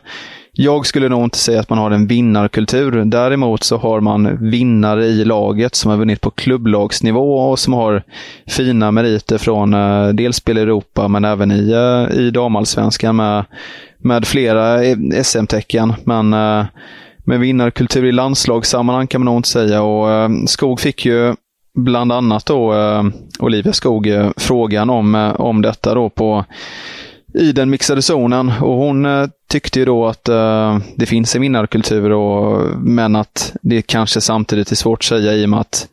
jag 0.61 0.85
skulle 0.85 1.09
nog 1.09 1.23
inte 1.23 1.37
säga 1.37 1.59
att 1.59 1.69
man 1.69 1.79
har 1.79 1.91
en 1.91 2.07
vinnarkultur. 2.07 3.05
Däremot 3.05 3.63
så 3.63 3.77
har 3.77 3.99
man 3.99 4.49
vinnare 4.49 5.05
i 5.05 5.25
laget 5.25 5.75
som 5.75 5.91
har 5.91 5.97
vunnit 5.97 6.21
på 6.21 6.31
klubblagsnivå 6.31 7.37
och 7.37 7.59
som 7.59 7.73
har 7.73 8.03
fina 8.47 8.91
meriter 8.91 9.37
från 9.37 9.73
eh, 9.73 10.03
dels 10.03 10.15
delspel 10.15 10.57
i 10.57 10.61
Europa 10.61 11.07
men 11.07 11.25
även 11.25 11.51
i, 11.51 11.71
eh, 11.71 12.19
i 12.19 12.31
damallsvenskan 12.31 13.15
med, 13.15 13.45
med 13.97 14.27
flera 14.27 14.83
eh, 14.83 14.97
SM-tecken. 15.23 15.93
Men 16.03 16.29
med 17.17 17.39
vinnarkultur 17.39 18.05
i 18.05 18.11
landslagssammanhang 18.11 19.07
kan 19.07 19.21
man 19.21 19.25
nog 19.25 19.39
inte 19.39 19.49
säga. 19.49 19.81
Och 19.81 20.31
Skog 20.49 20.79
fick 20.79 21.05
ju 21.05 21.35
bland 21.75 22.11
annat 22.11 22.45
då 22.45 22.73
Olivia 23.39 23.73
Skog 23.73 24.09
frågan 24.37 24.89
om, 24.89 25.33
om 25.37 25.61
detta 25.61 25.93
då 25.93 26.09
på 26.09 26.45
i 27.33 27.51
den 27.51 27.69
mixade 27.69 28.01
zonen 28.01 28.51
och 28.61 28.75
hon 28.75 29.05
eh, 29.05 29.27
tyckte 29.49 29.79
ju 29.79 29.85
då 29.85 30.07
att 30.07 30.29
eh, 30.29 30.79
det 30.95 31.05
finns 31.05 31.35
en 31.35 31.41
vinnarkultur 31.41 32.11
och, 32.11 32.65
men 32.79 33.15
att 33.15 33.55
det 33.61 33.81
kanske 33.81 34.21
samtidigt 34.21 34.71
är 34.71 34.75
svårt 34.75 34.99
att 34.99 35.03
säga 35.03 35.33
i 35.33 35.45
och 35.45 35.49
med 35.49 35.59
att 35.59 35.87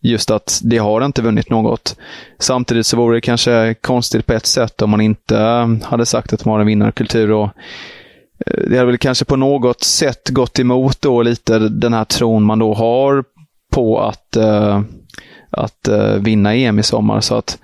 just 0.00 0.30
att 0.30 0.60
det 0.64 0.78
har 0.78 1.04
inte 1.04 1.22
vunnit 1.22 1.50
något. 1.50 1.96
Samtidigt 2.38 2.86
så 2.86 2.96
vore 2.96 3.16
det 3.16 3.20
kanske 3.20 3.74
konstigt 3.80 4.26
på 4.26 4.32
ett 4.32 4.46
sätt 4.46 4.82
om 4.82 4.90
man 4.90 5.00
inte 5.00 5.38
eh, 5.38 5.68
hade 5.82 6.06
sagt 6.06 6.32
att 6.32 6.40
de 6.40 6.50
har 6.50 6.60
en 6.60 6.66
vinnarkultur. 6.66 7.30
Och, 7.30 7.50
eh, 8.46 8.62
det 8.68 8.76
hade 8.76 8.86
väl 8.86 8.98
kanske 8.98 9.24
på 9.24 9.36
något 9.36 9.82
sätt 9.82 10.28
gått 10.28 10.58
emot 10.58 11.00
då 11.00 11.22
lite 11.22 11.58
den 11.58 11.92
här 11.92 12.04
tron 12.04 12.42
man 12.42 12.58
då 12.58 12.74
har 12.74 13.24
på 13.72 14.00
att, 14.00 14.36
eh, 14.36 14.80
att 15.50 15.88
eh, 15.88 16.14
vinna 16.14 16.54
EM 16.54 16.78
i 16.78 16.82
sommar. 16.82 17.20
Så 17.20 17.34
att 17.34 17.58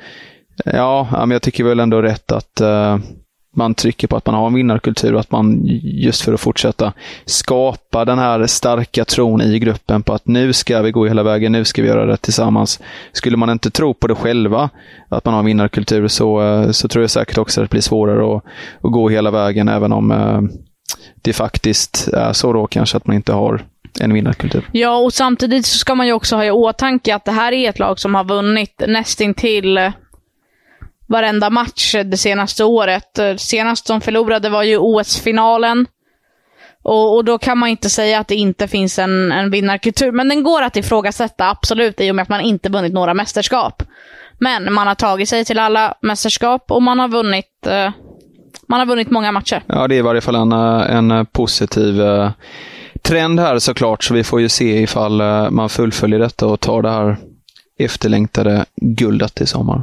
Ja, 0.64 1.08
men 1.10 1.30
jag 1.30 1.42
tycker 1.42 1.64
väl 1.64 1.80
ändå 1.80 2.02
rätt 2.02 2.32
att 2.32 2.60
uh, 2.62 2.98
man 3.56 3.74
trycker 3.74 4.08
på 4.08 4.16
att 4.16 4.26
man 4.26 4.34
har 4.34 4.46
en 4.46 4.54
vinnarkultur 4.54 5.14
och 5.14 5.20
att 5.20 5.30
man 5.30 5.60
just 5.82 6.22
för 6.22 6.34
att 6.34 6.40
fortsätta 6.40 6.92
skapa 7.24 8.04
den 8.04 8.18
här 8.18 8.46
starka 8.46 9.04
tron 9.04 9.42
i 9.42 9.58
gruppen 9.58 10.02
på 10.02 10.12
att 10.12 10.26
nu 10.26 10.52
ska 10.52 10.82
vi 10.82 10.90
gå 10.90 11.06
hela 11.06 11.22
vägen, 11.22 11.52
nu 11.52 11.64
ska 11.64 11.82
vi 11.82 11.88
göra 11.88 12.06
det 12.06 12.16
tillsammans. 12.16 12.80
Skulle 13.12 13.36
man 13.36 13.50
inte 13.50 13.70
tro 13.70 13.94
på 13.94 14.06
det 14.06 14.14
själva, 14.14 14.70
att 15.08 15.24
man 15.24 15.34
har 15.34 15.38
en 15.38 15.46
vinnarkultur, 15.46 16.08
så, 16.08 16.42
uh, 16.42 16.70
så 16.70 16.88
tror 16.88 17.02
jag 17.02 17.10
säkert 17.10 17.38
också 17.38 17.60
att 17.60 17.64
det 17.64 17.70
blir 17.70 17.80
svårare 17.80 18.36
att, 18.36 18.44
att 18.82 18.92
gå 18.92 19.08
hela 19.08 19.30
vägen, 19.30 19.68
även 19.68 19.92
om 19.92 20.10
uh, 20.10 20.40
det 21.22 21.32
faktiskt 21.32 22.08
är 22.08 22.32
så 22.32 22.52
då 22.52 22.66
kanske 22.66 22.96
att 22.96 23.06
man 23.06 23.16
inte 23.16 23.32
har 23.32 23.64
en 24.00 24.12
vinnarkultur. 24.14 24.68
Ja, 24.72 24.96
och 24.96 25.12
samtidigt 25.12 25.66
så 25.66 25.78
ska 25.78 25.94
man 25.94 26.06
ju 26.06 26.12
också 26.12 26.36
ha 26.36 26.44
i 26.44 26.50
åtanke 26.50 27.14
att 27.14 27.24
det 27.24 27.32
här 27.32 27.52
är 27.52 27.68
ett 27.68 27.78
lag 27.78 27.98
som 27.98 28.14
har 28.14 28.24
vunnit 28.24 28.82
nästintill 28.88 29.92
varenda 31.10 31.50
match 31.50 31.94
det 32.04 32.16
senaste 32.16 32.64
året. 32.64 33.18
Senast 33.36 33.86
de 33.86 34.00
förlorade 34.00 34.48
var 34.48 34.62
ju 34.62 34.78
OS-finalen. 34.78 35.86
Och, 36.82 37.16
och, 37.16 37.24
då 37.24 37.38
kan 37.38 37.58
man 37.58 37.68
inte 37.68 37.90
säga 37.90 38.20
att 38.20 38.28
det 38.28 38.34
inte 38.34 38.68
finns 38.68 38.98
en, 38.98 39.32
en 39.32 39.50
vinnarkultur. 39.50 40.12
Men 40.12 40.28
den 40.28 40.42
går 40.42 40.62
att 40.62 40.76
ifrågasätta, 40.76 41.50
absolut, 41.50 42.00
i 42.00 42.10
och 42.10 42.14
med 42.14 42.22
att 42.22 42.28
man 42.28 42.40
inte 42.40 42.68
vunnit 42.68 42.92
några 42.92 43.14
mästerskap. 43.14 43.82
Men 44.38 44.72
man 44.72 44.86
har 44.86 44.94
tagit 44.94 45.28
sig 45.28 45.44
till 45.44 45.58
alla 45.58 45.94
mästerskap 46.02 46.70
och 46.70 46.82
man 46.82 46.98
har 46.98 47.08
vunnit, 47.08 47.66
eh, 47.66 47.90
man 48.68 48.78
har 48.78 48.86
vunnit 48.86 49.10
många 49.10 49.32
matcher. 49.32 49.62
Ja, 49.66 49.88
det 49.88 49.94
är 49.94 49.98
i 49.98 50.02
varje 50.02 50.20
fall 50.20 50.34
en, 50.34 50.52
eh, 50.52 50.96
en 50.96 51.10
eh, 51.10 51.24
positiv 51.24 52.00
eh, 52.00 52.30
trend 53.02 53.40
här 53.40 53.58
såklart, 53.58 54.04
så 54.04 54.14
vi 54.14 54.24
får 54.24 54.40
ju 54.40 54.48
se 54.48 54.82
ifall 54.82 55.20
eh, 55.20 55.50
man 55.50 55.68
fullföljer 55.68 56.18
detta 56.18 56.46
och 56.46 56.60
tar 56.60 56.82
det 56.82 56.90
här 56.90 57.16
efterlängtade 57.78 58.64
guldet 58.76 59.40
i 59.40 59.46
sommar. 59.46 59.82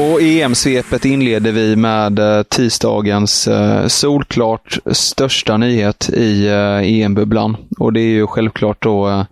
Och 0.00 0.22
EM-svepet 0.22 1.04
inleder 1.04 1.52
vi 1.52 1.76
med 1.76 2.18
eh, 2.18 2.42
tisdagens 2.42 3.48
eh, 3.48 3.86
solklart 3.86 4.78
största 4.86 5.56
nyhet 5.56 6.10
i 6.10 6.46
eh, 6.46 7.02
EM-bubblan. 7.02 7.56
Och 7.78 7.92
det 7.92 8.00
är 8.00 8.10
ju 8.10 8.26
självklart 8.26 8.82
då 8.82 9.08
eh, 9.08 9.24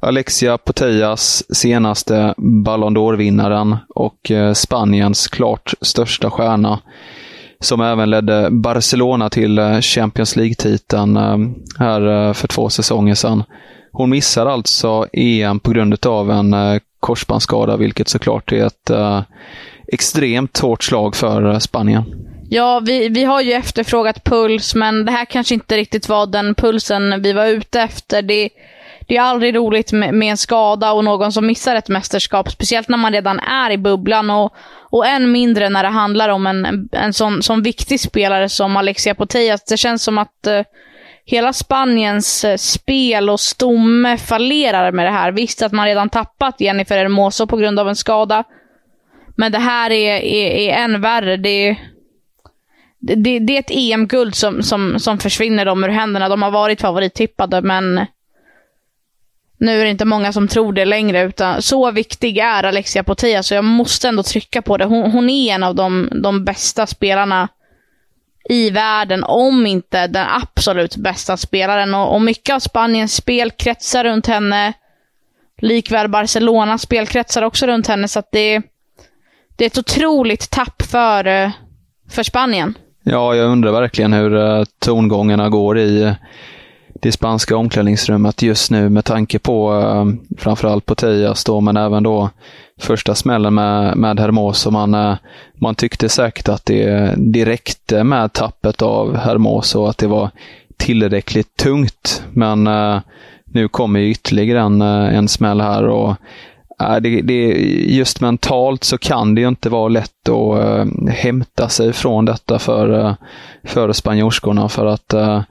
Alexia 0.00 0.58
Putellas 0.58 1.56
senaste 1.56 2.34
Ballon 2.36 2.96
d'Or-vinnaren 2.96 3.76
och 3.88 4.30
eh, 4.30 4.52
Spaniens 4.52 5.28
klart 5.28 5.74
största 5.80 6.30
stjärna. 6.30 6.80
Som 7.60 7.80
även 7.80 8.10
ledde 8.10 8.48
Barcelona 8.50 9.30
till 9.30 9.80
Champions 9.82 10.36
League-titeln 10.36 11.16
här 11.78 12.32
för 12.32 12.48
två 12.48 12.68
säsonger 12.68 13.14
sedan. 13.14 13.42
Hon 13.92 14.10
missar 14.10 14.46
alltså 14.46 15.06
EM 15.12 15.60
på 15.60 15.70
grund 15.70 16.06
av 16.06 16.30
en 16.30 16.80
korsbandsskada, 17.00 17.76
vilket 17.76 18.08
såklart 18.08 18.52
är 18.52 18.66
ett 18.66 18.90
extremt 19.92 20.58
hårt 20.58 20.84
slag 20.84 21.16
för 21.16 21.52
eh, 21.52 21.58
Spanien. 21.58 22.04
Ja, 22.48 22.80
vi, 22.84 23.08
vi 23.08 23.24
har 23.24 23.40
ju 23.40 23.52
efterfrågat 23.52 24.24
puls, 24.24 24.74
men 24.74 25.04
det 25.04 25.12
här 25.12 25.24
kanske 25.24 25.54
inte 25.54 25.76
riktigt 25.76 26.08
var 26.08 26.26
den 26.26 26.54
pulsen 26.54 27.22
vi 27.22 27.32
var 27.32 27.46
ute 27.46 27.80
efter. 27.80 28.22
Det, 28.22 28.48
det 29.08 29.16
är 29.16 29.20
aldrig 29.22 29.56
roligt 29.56 29.92
med, 29.92 30.14
med, 30.14 30.30
en 30.30 30.36
skada 30.36 30.92
och 30.92 31.04
någon 31.04 31.32
som 31.32 31.46
missar 31.46 31.76
ett 31.76 31.88
mästerskap, 31.88 32.50
speciellt 32.50 32.88
när 32.88 32.98
man 32.98 33.12
redan 33.12 33.40
är 33.40 33.70
i 33.70 33.78
bubblan 33.78 34.30
och, 34.30 34.54
och 34.90 35.06
än 35.06 35.32
mindre 35.32 35.68
när 35.68 35.82
det 35.82 35.88
handlar 35.88 36.28
om 36.28 36.46
en, 36.46 36.88
en, 36.92 37.12
sån, 37.12 37.42
sån 37.42 37.62
viktig 37.62 38.00
spelare 38.00 38.48
som 38.48 38.76
Alexia 38.76 39.14
Poteas. 39.14 39.64
Det 39.64 39.76
känns 39.76 40.02
som 40.02 40.18
att 40.18 40.46
eh, 40.46 40.62
hela 41.24 41.52
Spaniens 41.52 42.44
eh, 42.44 42.56
spel 42.56 43.30
och 43.30 43.40
stomme 43.40 44.16
fallerar 44.16 44.92
med 44.92 45.06
det 45.06 45.12
här. 45.12 45.32
Visst 45.32 45.62
att 45.62 45.72
man 45.72 45.86
redan 45.86 46.08
tappat 46.08 46.60
Jennifer 46.60 46.98
Hermoso 46.98 47.46
på 47.46 47.56
grund 47.56 47.80
av 47.80 47.88
en 47.88 47.96
skada, 47.96 48.44
men 49.36 49.52
det 49.52 49.58
här 49.58 49.90
är, 49.90 50.20
är, 50.20 50.50
är 50.50 50.84
än 50.84 51.00
värre. 51.00 51.36
Det, 51.36 51.76
det, 52.98 53.38
det 53.38 53.56
är 53.56 53.60
ett 53.60 53.70
EM-guld 53.70 54.34
som, 54.34 54.62
som, 54.62 54.98
som 54.98 55.18
försvinner 55.18 55.64
dem 55.64 55.84
ur 55.84 55.88
händerna. 55.88 56.28
De 56.28 56.42
har 56.42 56.50
varit 56.50 56.80
favorittippade, 56.80 57.62
men 57.62 58.06
nu 59.58 59.80
är 59.80 59.84
det 59.84 59.90
inte 59.90 60.04
många 60.04 60.32
som 60.32 60.48
tror 60.48 60.72
det 60.72 60.84
längre. 60.84 61.22
Utan 61.22 61.62
så 61.62 61.90
viktig 61.90 62.38
är 62.38 62.64
Alexia 62.64 63.04
Potia, 63.04 63.42
så 63.42 63.54
jag 63.54 63.64
måste 63.64 64.08
ändå 64.08 64.22
trycka 64.22 64.62
på 64.62 64.76
det. 64.76 64.84
Hon, 64.84 65.10
hon 65.10 65.30
är 65.30 65.54
en 65.54 65.62
av 65.62 65.74
de, 65.74 66.08
de 66.22 66.44
bästa 66.44 66.86
spelarna 66.86 67.48
i 68.48 68.70
världen, 68.70 69.24
om 69.24 69.66
inte 69.66 70.06
den 70.06 70.26
absolut 70.28 70.96
bästa 70.96 71.36
spelaren. 71.36 71.94
Och, 71.94 72.14
och 72.14 72.22
mycket 72.22 72.54
av 72.54 72.60
Spaniens 72.60 73.14
spel 73.14 73.50
kretsar 73.50 74.04
runt 74.04 74.26
henne. 74.26 74.72
Likväl 75.58 76.08
Barcelonas 76.08 76.82
spel 76.82 77.06
kretsar 77.06 77.42
också 77.42 77.66
runt 77.66 77.86
henne, 77.86 78.08
så 78.08 78.18
att 78.18 78.32
det, 78.32 78.62
det 79.56 79.64
är 79.64 79.66
ett 79.66 79.78
otroligt 79.78 80.50
tapp 80.50 80.82
för, 80.82 81.26
eh, 81.26 81.50
för 82.08 82.22
Spanien. 82.22 82.74
Ja, 83.02 83.34
jag 83.34 83.50
undrar 83.50 83.72
verkligen 83.72 84.12
hur 84.12 84.36
eh, 84.36 84.64
tongångarna 84.78 85.48
går 85.48 85.78
i 85.78 86.02
eh, 86.02 86.12
det 87.02 87.12
spanska 87.12 87.56
omklädningsrummet 87.56 88.42
just 88.42 88.70
nu 88.70 88.88
med 88.88 89.04
tanke 89.04 89.38
på 89.38 89.82
framförallt 90.38 90.86
på 90.86 90.94
Tejas 90.94 91.44
då, 91.44 91.60
men 91.60 91.76
även 91.76 92.02
då 92.02 92.30
första 92.80 93.14
smällen 93.14 93.54
med, 93.54 93.96
med 93.96 94.20
Hermoso. 94.20 94.70
Man, 94.70 95.16
man 95.54 95.74
tyckte 95.74 96.08
säkert 96.08 96.48
att 96.48 96.66
det, 96.66 97.14
det 97.16 97.44
räckte 97.44 98.04
med 98.04 98.32
tappet 98.32 98.82
av 98.82 99.16
Hermoso 99.16 99.80
och 99.80 99.90
att 99.90 99.98
det 99.98 100.06
var 100.06 100.30
tillräckligt 100.76 101.56
tungt. 101.56 102.24
Men 102.32 102.68
nu 103.44 103.68
kommer 103.68 104.00
ytterligare 104.00 104.60
en, 104.60 104.82
en 104.82 105.28
smäll 105.28 105.60
här 105.60 105.88
och 105.88 106.14
det, 106.78 107.22
det, 107.22 107.34
just 107.86 108.20
mentalt 108.20 108.84
så 108.84 108.98
kan 108.98 109.34
det 109.34 109.40
ju 109.40 109.48
inte 109.48 109.68
vara 109.68 109.88
lätt 109.88 110.28
att 110.28 110.58
äh, 110.58 111.08
hämta 111.08 111.68
sig 111.68 111.92
från 111.92 112.24
detta 112.24 112.58
för, 112.58 113.06
äh, 113.06 113.14
för 113.64 113.92
spanjorskorna. 113.92 114.68
För 114.68 114.86
att 114.86 115.14
äh, 115.14 115.42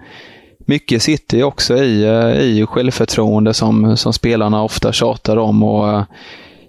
mycket 0.66 1.02
sitter 1.02 1.38
ju 1.38 1.44
också 1.44 1.78
i, 1.78 2.06
i 2.42 2.66
självförtroende 2.66 3.54
som, 3.54 3.98
som 3.98 4.14
spelarna 4.14 4.64
ofta 4.64 4.92
tjatar 4.92 5.38
om. 5.38 5.64
och 5.64 6.04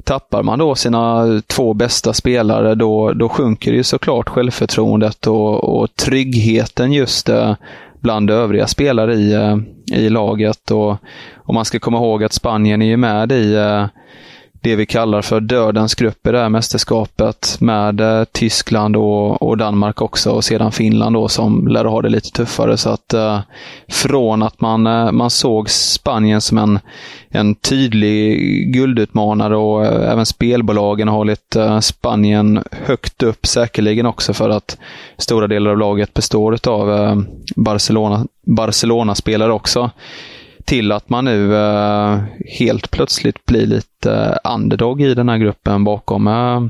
Tappar 0.04 0.42
man 0.42 0.58
då 0.58 0.75
sina 0.75 1.25
två 1.46 1.75
bästa 1.75 2.12
spelare 2.12 2.75
då, 2.75 3.12
då 3.12 3.28
sjunker 3.28 3.72
ju 3.72 3.82
såklart 3.82 4.28
självförtroendet 4.28 5.26
och, 5.26 5.64
och 5.64 5.96
tryggheten 5.96 6.92
just 6.92 7.30
bland 8.00 8.30
övriga 8.30 8.66
spelare 8.66 9.14
i, 9.14 9.34
i 9.92 10.08
laget. 10.08 10.70
Och, 10.70 10.96
och 11.34 11.54
man 11.54 11.64
ska 11.64 11.78
komma 11.78 11.98
ihåg 11.98 12.25
att 12.25 12.32
Spanien 12.32 12.82
är 12.82 12.86
ju 12.86 12.96
med 12.96 13.32
i 13.32 13.56
det 14.66 14.76
vi 14.76 14.87
kallar 14.87 15.23
för 15.23 15.40
dödens 15.40 15.94
grupp 15.94 16.26
i 16.26 16.32
det 16.32 16.38
här 16.38 16.49
mästerskapet 16.49 17.56
med 17.61 18.00
eh, 18.00 18.25
Tyskland 18.25 18.96
och, 18.96 19.42
och, 19.42 19.56
Danmark 19.56 20.02
också 20.02 20.30
och 20.30 20.44
sedan 20.44 20.73
Finland 20.73 21.16
då 21.16 21.28
som 21.28 21.68
lär 21.68 21.85
ha 21.85 22.02
det 22.02 22.08
lite 22.08 22.30
tuffare. 22.30 22.76
Så 22.76 22.90
att 22.90 23.14
eh, 23.14 23.40
från 23.88 24.42
att 24.42 24.61
man, 24.61 24.87
eh, 24.87 25.12
man 25.12 25.30
såg 25.30 25.70
Spanien 25.70 26.40
som 26.40 26.58
en, 26.58 26.78
en 27.28 27.54
tydlig 27.54 28.38
guldutmanare 28.73 29.56
och 29.56 29.87
eh, 29.87 30.12
även 30.12 30.26
spelbolagen 30.26 31.08
har 31.08 31.16
hållit 31.16 31.56
eh, 31.56 31.80
Spanien 31.80 32.62
högt 32.70 33.23
upp 33.23 33.46
säkerligen 33.46 34.06
också 34.06 34.32
för 34.35 34.50
att 34.50 34.78
stora 35.18 35.46
delar 35.46 35.70
av 35.70 35.78
laget 35.78 36.14
består 36.14 36.68
av 36.68 36.92
eh, 36.92 37.16
Barcelona, 37.56 38.26
Barcelona-spelare 38.46 39.52
också 39.52 39.90
till 40.66 40.92
att 40.92 41.08
man 41.08 41.25
nu 41.25 41.56
eh, 41.56 42.20
helt 42.58 42.90
plötsligt 42.90 43.46
blir 43.46 43.66
lite 43.66 44.12
eh, 44.12 44.54
underdog 44.54 45.02
i 45.02 45.14
den 45.14 45.28
här 45.28 45.38
gruppen 45.38 45.85
bakom 45.85 46.26
eh, 46.26 46.61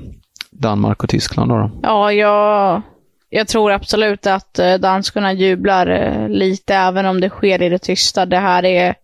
Danmark 0.50 1.02
och 1.02 1.10
Tyskland. 1.10 1.50
Då, 1.50 1.56
då. 1.56 1.70
Ja, 1.82 2.12
jag, 2.12 2.82
jag 3.30 3.48
tror 3.48 3.72
absolut 3.72 4.26
att 4.26 4.60
danskarna 4.80 5.32
jublar 5.32 6.28
lite, 6.28 6.74
även 6.74 7.06
om 7.06 7.20
det 7.20 7.28
sker 7.28 7.62
i 7.62 7.68
det 7.68 7.78
tysta. 7.78 8.26
Det 8.26 8.38
här 8.38 8.64
är... 8.64 8.94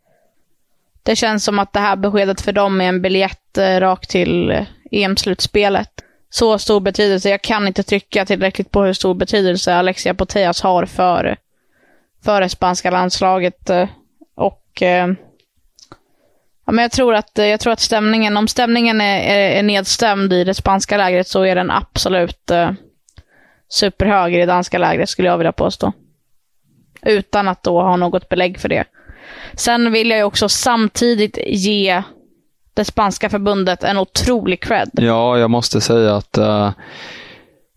Det 1.02 1.16
känns 1.16 1.44
som 1.44 1.58
att 1.58 1.72
det 1.72 1.80
här 1.80 1.96
beskedet 1.96 2.40
för 2.40 2.52
dem 2.52 2.80
är 2.80 2.88
en 2.88 3.02
biljett 3.02 3.58
rakt 3.58 4.10
till 4.10 4.66
EM-slutspelet. 4.90 5.88
Så 6.30 6.58
stor 6.58 6.80
betydelse. 6.80 7.30
Jag 7.30 7.42
kan 7.42 7.66
inte 7.66 7.82
trycka 7.82 8.24
tillräckligt 8.24 8.70
på 8.70 8.82
hur 8.82 8.92
stor 8.92 9.14
betydelse 9.14 9.74
Alexia 9.74 10.14
Putellas 10.14 10.62
har 10.62 10.86
för, 10.86 11.36
för 12.24 12.40
det 12.40 12.48
spanska 12.48 12.90
landslaget. 12.90 13.70
Och 14.72 14.82
eh, 14.82 15.08
ja, 16.66 16.72
men 16.72 16.82
jag, 16.82 16.92
tror 16.92 17.14
att, 17.14 17.30
jag 17.34 17.60
tror 17.60 17.72
att 17.72 17.80
stämningen, 17.80 18.36
om 18.36 18.48
stämningen 18.48 19.00
är, 19.00 19.20
är, 19.20 19.58
är 19.58 19.62
nedstämd 19.62 20.32
i 20.32 20.44
det 20.44 20.54
spanska 20.54 20.96
lägret 20.96 21.28
så 21.28 21.42
är 21.42 21.54
den 21.54 21.70
absolut 21.70 22.50
eh, 22.50 22.70
superhög 23.68 24.34
i 24.34 24.38
det 24.38 24.46
danska 24.46 24.78
lägret, 24.78 25.08
skulle 25.08 25.28
jag 25.28 25.38
vilja 25.38 25.52
påstå. 25.52 25.92
Utan 27.02 27.48
att 27.48 27.62
då 27.62 27.82
ha 27.82 27.96
något 27.96 28.28
belägg 28.28 28.60
för 28.60 28.68
det. 28.68 28.84
Sen 29.54 29.92
vill 29.92 30.10
jag 30.10 30.18
ju 30.18 30.24
också 30.24 30.48
samtidigt 30.48 31.38
ge 31.46 32.02
det 32.74 32.84
spanska 32.84 33.30
förbundet 33.30 33.84
en 33.84 33.98
otrolig 33.98 34.62
cred. 34.62 34.90
Ja, 34.92 35.38
jag 35.38 35.50
måste 35.50 35.80
säga 35.80 36.16
att 36.16 36.38
uh, 36.38 36.70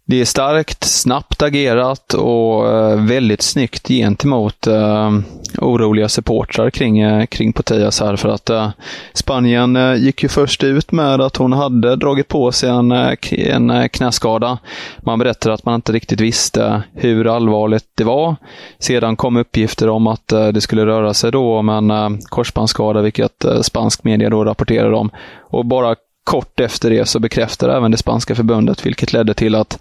det 0.07 0.21
är 0.21 0.25
starkt, 0.25 0.83
snabbt 0.83 1.41
agerat 1.41 2.13
och 2.13 2.69
eh, 2.73 3.05
väldigt 3.05 3.41
snyggt 3.41 3.87
gentemot 3.87 4.67
uh, 4.67 5.19
oroliga 5.57 6.09
supportrar 6.09 6.69
kring, 6.69 6.99
eh, 6.99 7.25
kring 7.25 7.53
Potias 7.53 7.99
här 7.99 8.15
för 8.15 8.29
att 8.29 8.49
uh, 8.49 8.69
Spanien 9.13 9.75
uh, 9.75 9.95
gick 9.95 10.23
ju 10.23 10.29
först 10.29 10.63
ut 10.63 10.91
med 10.91 11.21
att 11.21 11.37
hon 11.37 11.53
hade 11.53 11.95
dragit 11.95 12.27
på 12.27 12.51
sig 12.51 12.69
en, 12.69 12.91
en 12.91 13.89
knäskada. 13.89 14.57
Man 14.97 15.19
berättade 15.19 15.53
att 15.53 15.65
man 15.65 15.75
inte 15.75 15.91
riktigt 15.91 16.21
visste 16.21 16.83
hur 16.93 17.35
allvarligt 17.35 17.85
det 17.95 18.03
var. 18.03 18.35
Sedan 18.79 19.15
kom 19.15 19.37
uppgifter 19.37 19.89
om 19.89 20.07
att 20.07 20.27
det 20.27 20.61
skulle 20.61 20.85
röra 20.85 21.13
sig 21.13 21.31
då 21.31 21.57
om 21.57 21.69
en 21.69 22.19
korsbandsskada, 22.21 23.01
vilket 23.01 23.45
spansk 23.61 24.03
media 24.03 24.29
då 24.29 24.45
rapporterade 24.45 24.95
om. 24.95 25.09
Och 25.49 25.65
bara 25.65 25.95
Kort 26.25 26.59
efter 26.59 26.89
det 26.89 27.05
så 27.05 27.19
bekräftade 27.19 27.73
även 27.73 27.91
det 27.91 27.97
spanska 27.97 28.35
förbundet, 28.35 28.85
vilket 28.85 29.13
ledde 29.13 29.33
till 29.33 29.55
att 29.55 29.79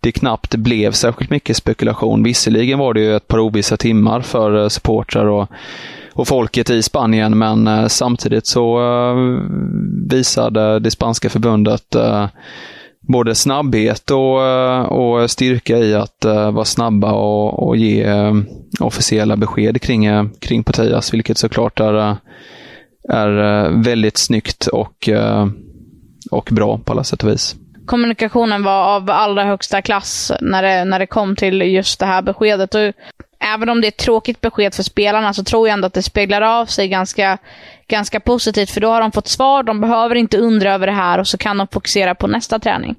det 0.00 0.12
knappt 0.12 0.54
blev 0.54 0.92
särskilt 0.92 1.30
mycket 1.30 1.56
spekulation. 1.56 2.22
Visserligen 2.22 2.78
var 2.78 2.94
det 2.94 3.00
ju 3.00 3.16
ett 3.16 3.28
par 3.28 3.38
ovissa 3.38 3.76
timmar 3.76 4.20
för 4.20 4.62
eh, 4.62 4.68
supportrar 4.68 5.26
och, 5.26 5.48
och 6.12 6.28
folket 6.28 6.70
i 6.70 6.82
Spanien, 6.82 7.38
men 7.38 7.66
eh, 7.66 7.86
samtidigt 7.86 8.46
så 8.46 8.80
eh, 8.80 9.16
visade 10.10 10.78
det 10.78 10.90
spanska 10.90 11.30
förbundet 11.30 11.96
både 13.00 13.34
snabbhet 13.34 14.10
och, 14.10 14.40
och 14.92 15.30
styrka 15.30 15.78
i 15.78 15.94
att 15.94 16.24
uh, 16.26 16.50
vara 16.50 16.64
snabba 16.64 17.12
och, 17.12 17.68
och 17.68 17.76
ge 17.76 18.06
officiella 18.80 19.36
besked 19.36 19.82
kring, 19.82 20.30
kring 20.40 20.64
Potias, 20.64 21.14
vilket 21.14 21.38
såklart 21.38 21.80
är, 21.80 22.16
är 23.08 23.68
väldigt 23.82 24.16
snyggt 24.16 24.66
och 24.66 25.08
och 26.30 26.48
bra 26.52 26.78
på 26.78 26.92
alla 26.92 27.04
sätt 27.04 27.24
och 27.24 27.30
vis. 27.30 27.56
Kommunikationen 27.86 28.62
var 28.62 28.84
av 28.96 29.10
allra 29.10 29.44
högsta 29.44 29.82
klass 29.82 30.32
när 30.40 30.62
det, 30.62 30.84
när 30.84 30.98
det 30.98 31.06
kom 31.06 31.36
till 31.36 31.62
just 31.62 32.00
det 32.00 32.06
här 32.06 32.22
beskedet. 32.22 32.74
Och 32.74 32.92
även 33.40 33.68
om 33.68 33.80
det 33.80 33.86
är 33.86 33.88
ett 33.88 33.96
tråkigt 33.96 34.40
besked 34.40 34.74
för 34.74 34.82
spelarna 34.82 35.34
så 35.34 35.44
tror 35.44 35.68
jag 35.68 35.72
ändå 35.72 35.86
att 35.86 35.94
det 35.94 36.02
speglar 36.02 36.42
av 36.42 36.66
sig 36.66 36.88
ganska, 36.88 37.38
ganska 37.88 38.20
positivt. 38.20 38.70
För 38.70 38.80
då 38.80 38.88
har 38.88 39.00
de 39.00 39.12
fått 39.12 39.28
svar, 39.28 39.62
de 39.62 39.80
behöver 39.80 40.14
inte 40.14 40.38
undra 40.38 40.74
över 40.74 40.86
det 40.86 40.92
här 40.92 41.18
och 41.18 41.26
så 41.26 41.38
kan 41.38 41.58
de 41.58 41.68
fokusera 41.68 42.14
på 42.14 42.26
nästa 42.26 42.58
träning. 42.58 42.96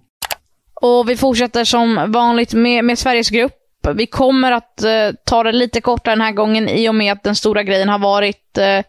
Och 0.81 1.09
vi 1.09 1.17
fortsätter 1.17 1.63
som 1.63 2.11
vanligt 2.11 2.53
med, 2.53 2.85
med 2.85 2.99
Sveriges 2.99 3.29
grupp. 3.29 3.53
Vi 3.95 4.05
kommer 4.05 4.51
att 4.51 4.83
eh, 4.83 5.09
ta 5.25 5.43
det 5.43 5.51
lite 5.51 5.81
kortare 5.81 6.15
den 6.15 6.21
här 6.21 6.31
gången 6.31 6.69
i 6.69 6.89
och 6.89 6.95
med 6.95 7.13
att 7.13 7.23
den 7.23 7.35
stora 7.35 7.63
grejen 7.63 7.89
har 7.89 7.99
varit 7.99 8.57
eh, 8.57 8.83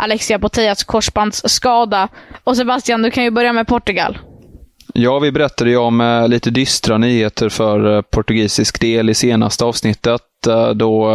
Alexia 0.00 0.38
Putellas 0.38 0.84
korsbandsskada. 0.84 2.08
Och 2.44 2.56
Sebastian, 2.56 3.02
du 3.02 3.10
kan 3.10 3.24
ju 3.24 3.30
börja 3.30 3.52
med 3.52 3.66
Portugal. 3.66 4.18
Ja, 4.94 5.18
vi 5.18 5.32
berättade 5.32 5.70
ju 5.70 5.76
om 5.76 6.00
eh, 6.00 6.28
lite 6.28 6.50
dystra 6.50 6.98
nyheter 6.98 7.48
för 7.48 7.96
eh, 7.96 8.02
portugisisk 8.02 8.80
del 8.80 9.10
i 9.10 9.14
senaste 9.14 9.64
avsnittet 9.64 10.46
eh, 10.48 10.70
då 10.70 11.10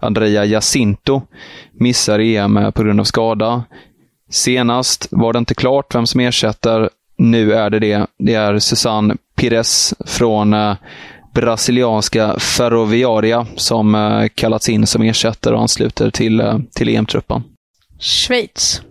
Andrea 0.00 0.44
Jacinto 0.44 1.22
missar 1.80 2.18
EM 2.18 2.72
på 2.74 2.82
grund 2.82 3.00
av 3.00 3.04
skada. 3.04 3.64
Senast 4.30 5.08
var 5.10 5.32
det 5.32 5.38
inte 5.38 5.54
klart 5.54 5.94
vem 5.94 6.06
som 6.06 6.20
ersätter. 6.20 6.90
Nu 7.18 7.52
är 7.52 7.70
det 7.70 7.78
det. 7.78 8.06
Det 8.18 8.34
är 8.34 8.58
Susanne 8.58 9.16
Pires 9.36 9.94
från 10.06 10.54
brasilianska 11.34 12.38
Ferroviaria 12.38 13.46
som 13.56 14.28
kallats 14.34 14.68
in 14.68 14.86
som 14.86 15.02
ersättare 15.02 15.54
och 15.54 15.60
ansluter 15.60 16.10
till, 16.10 16.42
till 16.74 16.88
EM-truppen. 16.88 17.42
Schweiz. 17.98 18.82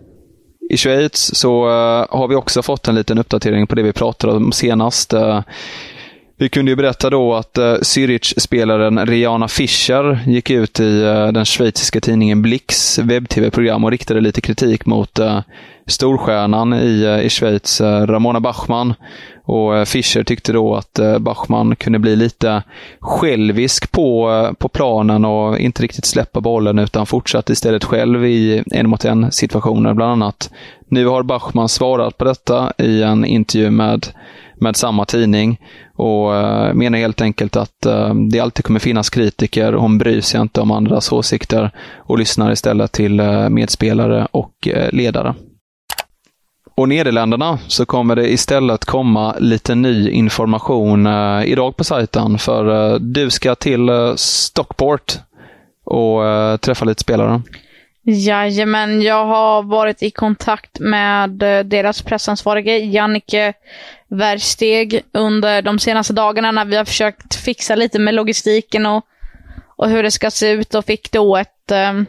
I 0.70 0.76
Schweiz 0.76 1.34
så 1.34 1.66
uh, 1.66 2.06
har 2.10 2.28
vi 2.28 2.34
också 2.34 2.62
fått 2.62 2.88
en 2.88 2.94
liten 2.94 3.18
uppdatering 3.18 3.66
på 3.66 3.74
det 3.74 3.82
vi 3.82 3.92
pratade 3.92 4.32
om 4.32 4.52
senast. 4.52 5.12
Eh, 5.12 5.40
vi 6.38 6.48
kunde 6.48 6.70
ju 6.70 6.76
berätta 6.76 7.10
då 7.10 7.34
att 7.34 7.58
uh, 7.58 7.64
Zürich-spelaren 7.64 9.06
Rihanna 9.06 9.48
Fischer 9.48 10.18
gick 10.26 10.50
ut 10.50 10.80
i 10.80 11.04
uh, 11.04 11.32
den 11.32 11.44
schweiziska 11.44 12.00
tidningen 12.00 12.42
Blix 12.42 12.98
webb-tv-program 12.98 13.84
och 13.84 13.90
riktade 13.90 14.20
lite 14.20 14.40
kritik 14.40 14.86
mot 14.86 15.18
uh, 15.18 15.40
storstjärnan 15.86 16.74
i, 16.74 17.04
uh, 17.06 17.26
i 17.26 17.30
Schweiz, 17.30 17.80
Ramona 17.80 18.40
Bachmann. 18.40 18.94
Och 19.44 19.88
Fischer 19.88 20.24
tyckte 20.24 20.52
då 20.52 20.74
att 20.74 21.00
Bachmann 21.20 21.76
kunde 21.76 21.98
bli 21.98 22.16
lite 22.16 22.62
självisk 23.00 23.92
på, 23.92 24.30
på 24.58 24.68
planen 24.68 25.24
och 25.24 25.58
inte 25.58 25.82
riktigt 25.82 26.04
släppa 26.04 26.40
bollen 26.40 26.78
utan 26.78 27.06
fortsatte 27.06 27.52
istället 27.52 27.84
själv 27.84 28.24
i 28.24 28.62
en 28.70 28.88
mot 28.88 29.04
en 29.04 29.32
situationer 29.32 29.94
bland 29.94 30.12
annat. 30.12 30.50
Nu 30.88 31.06
har 31.06 31.22
Bachmann 31.22 31.68
svarat 31.68 32.18
på 32.18 32.24
detta 32.24 32.72
i 32.78 33.02
en 33.02 33.24
intervju 33.24 33.70
med 33.70 34.06
med 34.60 34.76
samma 34.76 35.04
tidning 35.04 35.60
och 35.94 36.34
eh, 36.36 36.74
menar 36.74 36.98
helt 36.98 37.20
enkelt 37.20 37.56
att 37.56 37.86
eh, 37.86 38.14
det 38.14 38.40
alltid 38.40 38.64
kommer 38.64 38.80
finnas 38.80 39.10
kritiker. 39.10 39.72
Hon 39.72 39.98
bryr 39.98 40.20
sig 40.20 40.40
inte 40.40 40.60
om 40.60 40.70
andras 40.70 41.12
åsikter 41.12 41.70
och 41.96 42.18
lyssnar 42.18 42.52
istället 42.52 42.92
till 42.92 43.20
eh, 43.20 43.48
medspelare 43.48 44.28
och 44.30 44.68
ledare. 44.90 45.34
Och 46.74 46.88
Nederländerna 46.88 47.58
så 47.66 47.86
kommer 47.86 48.16
det 48.16 48.32
istället 48.32 48.84
komma 48.84 49.34
lite 49.38 49.74
ny 49.74 50.10
information 50.10 51.06
idag 51.44 51.76
på 51.76 51.84
sajten 51.84 52.38
för 52.38 52.98
du 52.98 53.30
ska 53.30 53.54
till 53.54 53.90
Stockport 54.16 55.18
och 55.84 56.20
träffa 56.60 56.84
lite 56.84 57.00
spelare. 57.00 57.42
Jajamän, 58.08 59.02
jag 59.02 59.26
har 59.26 59.62
varit 59.62 60.02
i 60.02 60.10
kontakt 60.10 60.80
med 60.80 61.42
eh, 61.42 61.64
deras 61.64 62.02
pressansvarige 62.02 62.78
Jannike 62.78 63.52
Versteg 64.08 65.02
under 65.12 65.62
de 65.62 65.78
senaste 65.78 66.12
dagarna 66.12 66.52
när 66.52 66.64
vi 66.64 66.76
har 66.76 66.84
försökt 66.84 67.34
fixa 67.34 67.74
lite 67.74 67.98
med 67.98 68.14
logistiken 68.14 68.86
och, 68.86 69.06
och 69.76 69.90
hur 69.90 70.02
det 70.02 70.10
ska 70.10 70.30
se 70.30 70.50
ut 70.50 70.74
och 70.74 70.84
fick 70.84 71.12
då 71.12 71.36
ett... 71.36 71.70
Eh, 71.70 72.02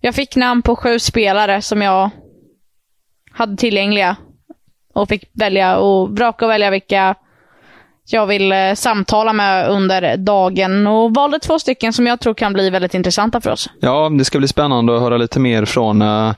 jag 0.00 0.14
fick 0.14 0.36
namn 0.36 0.62
på 0.62 0.76
sju 0.76 0.98
spelare 0.98 1.62
som 1.62 1.82
jag 1.82 2.10
hade 3.32 3.56
tillgängliga 3.56 4.16
och 4.92 5.08
fick 5.08 5.30
välja 5.32 5.76
och 5.76 6.16
vraka 6.16 6.44
och 6.44 6.50
välja 6.50 6.70
vilka 6.70 7.14
jag 8.06 8.26
vill 8.26 8.52
eh, 8.52 8.58
samtala 8.74 9.32
med 9.32 9.68
under 9.68 10.16
dagen 10.16 10.86
och 10.86 11.14
valde 11.14 11.38
två 11.38 11.58
stycken 11.58 11.92
som 11.92 12.06
jag 12.06 12.20
tror 12.20 12.34
kan 12.34 12.52
bli 12.52 12.70
väldigt 12.70 12.94
intressanta 12.94 13.40
för 13.40 13.50
oss. 13.50 13.70
Ja, 13.80 14.08
det 14.18 14.24
ska 14.24 14.38
bli 14.38 14.48
spännande 14.48 14.96
att 14.96 15.02
höra 15.02 15.16
lite 15.16 15.40
mer 15.40 15.64
från, 15.64 16.02
eh, 16.02 16.32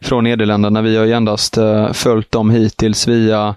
från 0.00 0.24
Nederländerna. 0.24 0.82
Vi 0.82 0.96
har 0.96 1.04
ju 1.04 1.12
endast 1.12 1.56
eh, 1.56 1.92
följt 1.92 2.32
dem 2.32 2.50
hittills 2.50 3.08
via 3.08 3.54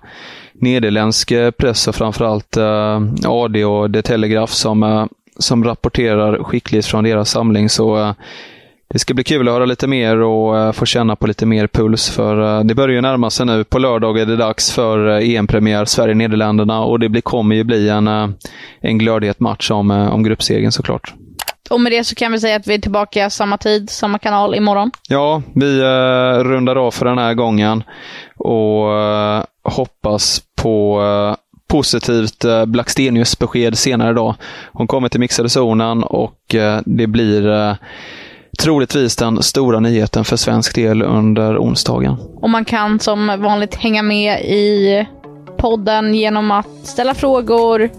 nederländsk 0.54 1.32
eh, 1.32 1.52
press 1.52 1.88
och 1.88 1.95
framförallt 1.95 2.58
eh, 2.58 3.02
AD 3.26 3.65
och 3.65 3.93
The 3.93 4.02
Telegraph 4.02 4.54
som, 4.54 4.84
eh, 4.84 5.06
som 5.39 5.63
rapporterar 5.63 6.43
skickligt 6.43 6.88
från 6.88 7.04
deras 7.04 7.30
samling. 7.30 7.69
Så 7.69 8.15
det 8.93 8.99
ska 8.99 9.13
bli 9.13 9.23
kul 9.23 9.47
att 9.47 9.54
höra 9.54 9.65
lite 9.65 9.88
mer 9.88 10.21
och 10.21 10.56
uh, 10.56 10.71
få 10.71 10.86
känna 10.86 11.15
på 11.15 11.27
lite 11.27 11.45
mer 11.45 11.67
puls. 11.67 12.10
För 12.10 12.39
uh, 12.39 12.63
det 12.63 12.75
börjar 12.75 12.95
ju 12.95 13.01
närma 13.01 13.30
sig 13.30 13.45
nu. 13.45 13.63
På 13.63 13.80
lördag 13.80 14.19
är 14.19 14.25
det 14.25 14.36
dags 14.36 14.71
för 14.71 15.08
uh, 15.08 15.36
EM-premiär 15.36 15.86
Sverige-Nederländerna 15.86 16.80
och 16.84 16.99
det 16.99 17.10
blir, 17.10 17.21
kommer 17.21 17.56
ju 17.56 17.63
bli 17.63 17.89
en, 17.89 18.08
en 18.82 18.97
glödhet 18.97 19.39
match 19.39 19.71
om, 19.71 19.91
om 19.91 20.23
gruppsegern 20.23 20.71
såklart. 20.71 21.13
Och 21.69 21.82
med 21.82 21.91
det 21.91 22.04
så 22.04 22.15
kan 22.15 22.32
vi 22.32 22.39
säga 22.39 22.56
att 22.56 22.67
vi 22.67 22.73
är 22.73 22.80
tillbaka 22.80 23.30
samma 23.30 23.58
tid, 23.58 23.89
samma 23.89 24.19
kanal 24.19 24.56
imorgon. 24.56 24.91
Ja, 25.10 25.41
vi 25.56 25.82
rundar 26.43 26.75
av 26.75 26.91
för 26.91 27.06
den 27.06 27.17
här 27.17 27.34
gången 27.34 27.84
och 28.38 28.88
hoppas 29.63 30.41
på 30.62 31.01
positivt 31.67 32.45
Blackstenius-besked 32.67 33.75
senare 33.75 34.12
idag. 34.12 34.36
Hon 34.71 34.88
kommer 34.88 35.10
till 35.10 35.19
mixade 35.19 35.49
zonen 35.49 36.04
och 36.04 36.56
det 36.86 37.08
blir 37.08 37.77
troligtvis 38.57 39.15
den 39.15 39.43
stora 39.43 39.79
nyheten 39.79 40.25
för 40.25 40.35
svensk 40.37 40.75
del 40.75 41.01
under 41.01 41.57
onsdagen. 41.57 42.15
Och 42.35 42.49
man 42.49 42.65
kan 42.65 42.99
som 42.99 43.27
vanligt 43.27 43.75
hänga 43.75 44.03
med 44.03 44.41
i 44.41 45.05
podden 45.57 46.15
genom 46.15 46.51
att 46.51 46.67
ställa 46.83 47.13
frågor, 47.13 47.89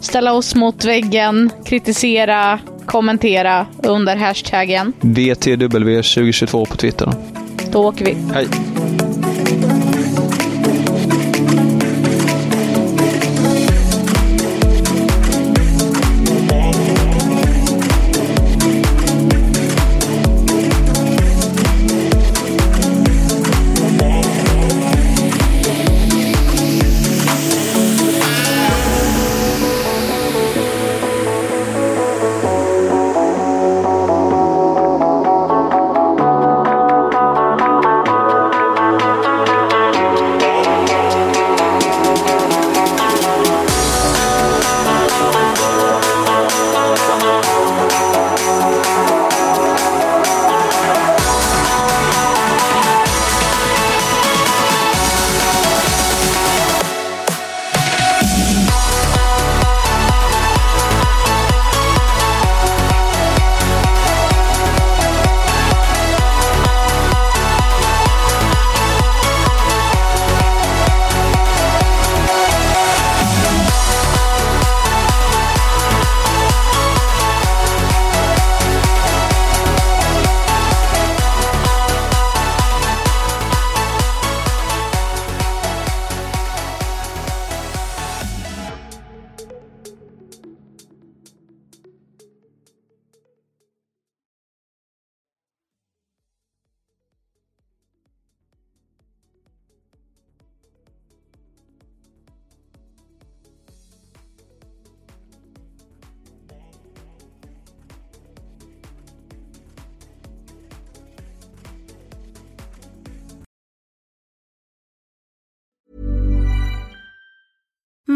ställa 0.00 0.32
oss 0.32 0.54
mot 0.54 0.84
väggen, 0.84 1.50
kritisera, 1.64 2.58
kommentera 2.86 3.66
under 3.82 4.16
hashtaggen 4.16 4.92
VTW2022 5.00 6.68
på 6.68 6.76
Twitter. 6.76 7.12
Då 7.72 7.86
åker 7.88 8.04
vi. 8.04 8.16
Hej! 8.34 8.48